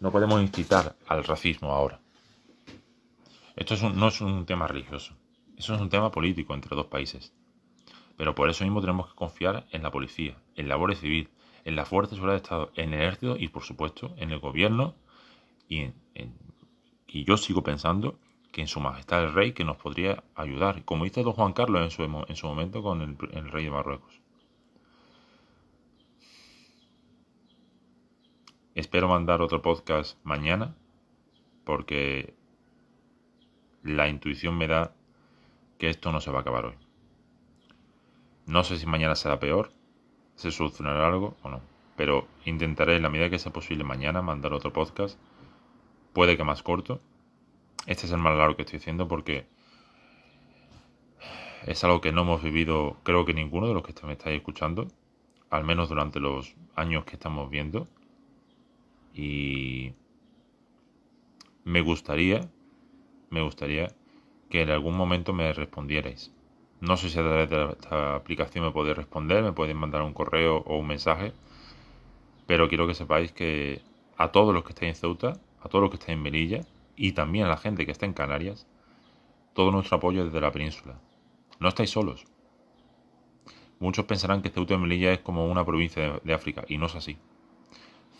No 0.00 0.10
podemos 0.10 0.40
incitar 0.40 0.96
al 1.06 1.22
racismo 1.24 1.72
ahora. 1.72 2.00
Esto 3.54 3.74
no 3.90 4.08
es 4.08 4.20
un 4.20 4.46
tema 4.46 4.66
religioso. 4.66 5.14
Eso 5.56 5.74
es 5.74 5.80
un 5.80 5.88
tema 5.88 6.10
político 6.10 6.54
entre 6.54 6.76
dos 6.76 6.86
países. 6.86 7.32
Pero 8.16 8.34
por 8.34 8.50
eso 8.50 8.64
mismo 8.64 8.80
tenemos 8.80 9.08
que 9.08 9.14
confiar 9.14 9.66
en 9.70 9.82
la 9.82 9.90
policía, 9.90 10.36
en 10.56 10.68
la 10.68 10.76
Guardia 10.76 10.98
Civil, 10.98 11.30
en 11.68 11.76
la 11.76 11.84
Fuerza 11.84 12.16
de 12.16 12.36
Estado, 12.36 12.72
en 12.76 12.94
el 12.94 13.02
Ejército 13.02 13.36
y, 13.36 13.48
por 13.48 13.62
supuesto, 13.62 14.14
en 14.16 14.30
el 14.30 14.38
Gobierno. 14.38 14.94
Y, 15.68 15.90
yo 17.06 17.36
sigo 17.36 17.62
pensando 17.62 18.18
que 18.52 18.62
en 18.62 18.68
Su 18.68 18.80
Majestad 18.80 19.24
el 19.24 19.34
Rey 19.34 19.52
que 19.52 19.64
nos 19.64 19.76
podría 19.76 20.24
ayudar, 20.34 20.82
como 20.86 21.04
hizo 21.04 21.22
don 21.22 21.34
Juan 21.34 21.52
Carlos 21.52 21.82
en 21.82 21.90
su, 21.90 22.02
en 22.02 22.36
su 22.36 22.46
momento 22.46 22.82
con 22.82 23.02
el, 23.02 23.18
el 23.32 23.50
Rey 23.50 23.66
de 23.66 23.70
Marruecos. 23.70 24.18
Espero 28.74 29.06
mandar 29.08 29.42
otro 29.42 29.60
podcast 29.60 30.16
mañana 30.24 30.74
porque 31.64 32.32
la 33.82 34.08
intuición 34.08 34.56
me 34.56 34.68
da 34.68 34.94
que 35.76 35.90
esto 35.90 36.12
no 36.12 36.22
se 36.22 36.30
va 36.30 36.38
a 36.38 36.40
acabar 36.40 36.64
hoy. 36.64 36.74
No 38.46 38.64
sé 38.64 38.78
si 38.78 38.86
mañana 38.86 39.14
será 39.14 39.38
peor, 39.38 39.72
se 40.38 40.52
solucionará 40.52 41.08
algo 41.08 41.36
o 41.42 41.50
no, 41.50 41.60
pero 41.96 42.28
intentaré 42.44 42.94
en 42.96 43.02
la 43.02 43.10
medida 43.10 43.28
que 43.28 43.40
sea 43.40 43.52
posible 43.52 43.82
mañana 43.82 44.22
mandar 44.22 44.52
otro 44.52 44.72
podcast, 44.72 45.18
puede 46.12 46.36
que 46.36 46.44
más 46.44 46.62
corto, 46.62 47.00
este 47.86 48.06
es 48.06 48.12
el 48.12 48.18
más 48.18 48.38
largo 48.38 48.54
que 48.54 48.62
estoy 48.62 48.78
haciendo 48.78 49.08
porque 49.08 49.46
es 51.66 51.82
algo 51.82 52.00
que 52.00 52.12
no 52.12 52.22
hemos 52.22 52.40
vivido, 52.40 52.96
creo 53.02 53.24
que 53.24 53.34
ninguno 53.34 53.66
de 53.66 53.74
los 53.74 53.82
que 53.82 53.92
me 54.06 54.12
estáis 54.12 54.36
escuchando, 54.36 54.86
al 55.50 55.64
menos 55.64 55.88
durante 55.88 56.20
los 56.20 56.54
años 56.76 57.04
que 57.04 57.16
estamos 57.16 57.50
viendo. 57.50 57.88
Y 59.12 59.92
me 61.64 61.80
gustaría, 61.80 62.48
me 63.30 63.42
gustaría 63.42 63.88
que 64.50 64.62
en 64.62 64.70
algún 64.70 64.96
momento 64.96 65.32
me 65.32 65.52
respondierais. 65.52 66.32
No 66.80 66.96
sé 66.96 67.10
si 67.10 67.18
a 67.18 67.22
través 67.22 67.50
de 67.50 67.72
esta 67.72 68.14
aplicación 68.14 68.64
me 68.64 68.70
podéis 68.70 68.96
responder, 68.96 69.42
me 69.42 69.52
podéis 69.52 69.76
mandar 69.76 70.02
un 70.02 70.14
correo 70.14 70.58
o 70.58 70.78
un 70.78 70.86
mensaje, 70.86 71.32
pero 72.46 72.68
quiero 72.68 72.86
que 72.86 72.94
sepáis 72.94 73.32
que 73.32 73.82
a 74.16 74.30
todos 74.30 74.54
los 74.54 74.62
que 74.62 74.70
estáis 74.70 74.90
en 74.90 74.94
Ceuta, 74.94 75.32
a 75.60 75.68
todos 75.68 75.82
los 75.82 75.90
que 75.90 75.96
estáis 75.96 76.16
en 76.16 76.22
Melilla, 76.22 76.60
y 76.96 77.12
también 77.12 77.46
a 77.46 77.48
la 77.48 77.56
gente 77.56 77.84
que 77.84 77.90
está 77.90 78.06
en 78.06 78.12
Canarias, 78.12 78.66
todo 79.54 79.72
nuestro 79.72 79.96
apoyo 79.96 80.24
desde 80.24 80.40
la 80.40 80.52
península. 80.52 81.00
No 81.58 81.68
estáis 81.68 81.90
solos. 81.90 82.24
Muchos 83.80 84.04
pensarán 84.04 84.40
que 84.40 84.50
Ceuta 84.50 84.74
y 84.74 84.78
Melilla 84.78 85.12
es 85.12 85.18
como 85.18 85.48
una 85.48 85.64
provincia 85.64 86.20
de, 86.22 86.34
África, 86.34 86.64
y 86.68 86.78
no 86.78 86.86
es 86.86 86.94
así. 86.94 87.16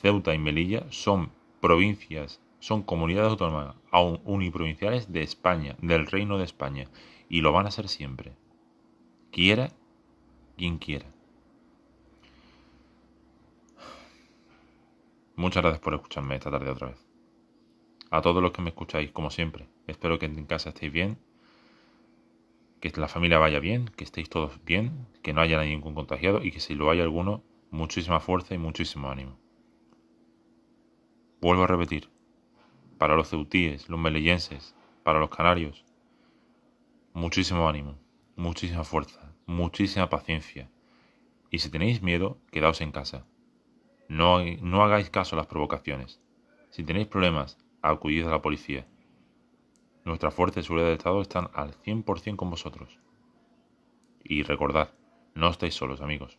Ceuta 0.02 0.34
y 0.34 0.38
Melilla 0.38 0.84
son 0.90 1.30
provincias, 1.60 2.40
son 2.58 2.82
comunidades 2.82 3.30
autónomas 3.30 3.76
aún 3.92 4.20
uniprovinciales 4.24 5.12
de 5.12 5.22
España, 5.22 5.76
del 5.80 6.06
Reino 6.06 6.38
de 6.38 6.44
España, 6.44 6.88
y 7.28 7.40
lo 7.40 7.52
van 7.52 7.66
a 7.66 7.70
ser 7.70 7.88
siempre. 7.88 8.32
Quiera 9.30 9.70
quien 10.56 10.78
quiera. 10.78 11.06
Muchas 15.36 15.62
gracias 15.62 15.80
por 15.80 15.94
escucharme 15.94 16.34
esta 16.34 16.50
tarde 16.50 16.70
otra 16.70 16.88
vez 16.88 17.08
a 18.10 18.22
todos 18.22 18.42
los 18.42 18.52
que 18.52 18.62
me 18.62 18.70
escucháis, 18.70 19.10
como 19.12 19.30
siempre. 19.30 19.68
Espero 19.86 20.18
que 20.18 20.26
en 20.26 20.46
casa 20.46 20.70
estéis 20.70 20.92
bien, 20.92 21.18
que 22.80 22.90
la 22.96 23.08
familia 23.08 23.38
vaya 23.38 23.60
bien, 23.60 23.90
que 23.96 24.04
estéis 24.04 24.28
todos 24.28 24.64
bien, 24.64 25.06
que 25.22 25.32
no 25.32 25.40
haya 25.40 25.60
ningún 25.62 25.94
contagiado 25.94 26.42
y 26.42 26.50
que 26.50 26.60
si 26.60 26.74
lo 26.74 26.90
hay 26.90 27.00
alguno, 27.00 27.42
muchísima 27.70 28.20
fuerza 28.20 28.54
y 28.54 28.58
muchísimo 28.58 29.10
ánimo. 29.10 29.38
Vuelvo 31.40 31.64
a 31.64 31.66
repetir, 31.66 32.08
para 32.98 33.14
los 33.14 33.28
ceutíes, 33.28 33.88
los 33.88 33.98
melillenses, 33.98 34.74
para 35.02 35.20
los 35.20 35.30
canarios, 35.30 35.84
muchísimo 37.12 37.68
ánimo, 37.68 37.96
muchísima 38.38 38.84
fuerza, 38.84 39.34
muchísima 39.46 40.08
paciencia. 40.08 40.70
Y 41.50 41.58
si 41.58 41.70
tenéis 41.70 42.02
miedo, 42.02 42.38
quedaos 42.52 42.80
en 42.80 42.92
casa. 42.92 43.26
No, 44.08 44.38
no 44.62 44.82
hagáis 44.82 45.10
caso 45.10 45.34
a 45.34 45.38
las 45.38 45.48
provocaciones. 45.48 46.20
Si 46.70 46.84
tenéis 46.84 47.08
problemas, 47.08 47.58
acudid 47.82 48.26
a 48.26 48.30
la 48.30 48.40
policía. 48.40 48.86
Nuestras 50.04 50.32
fuerzas 50.32 50.56
de 50.56 50.62
seguridad 50.62 50.86
del 50.86 50.98
Estado 50.98 51.20
están 51.20 51.50
al 51.52 51.74
100% 51.82 52.36
con 52.36 52.48
vosotros. 52.48 52.98
Y 54.22 54.44
recordad, 54.44 54.94
no 55.34 55.48
estáis 55.48 55.74
solos, 55.74 56.00
amigos. 56.00 56.38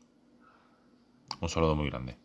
Un 1.41 1.49
saludo 1.49 1.75
muy 1.75 1.89
grande. 1.89 2.17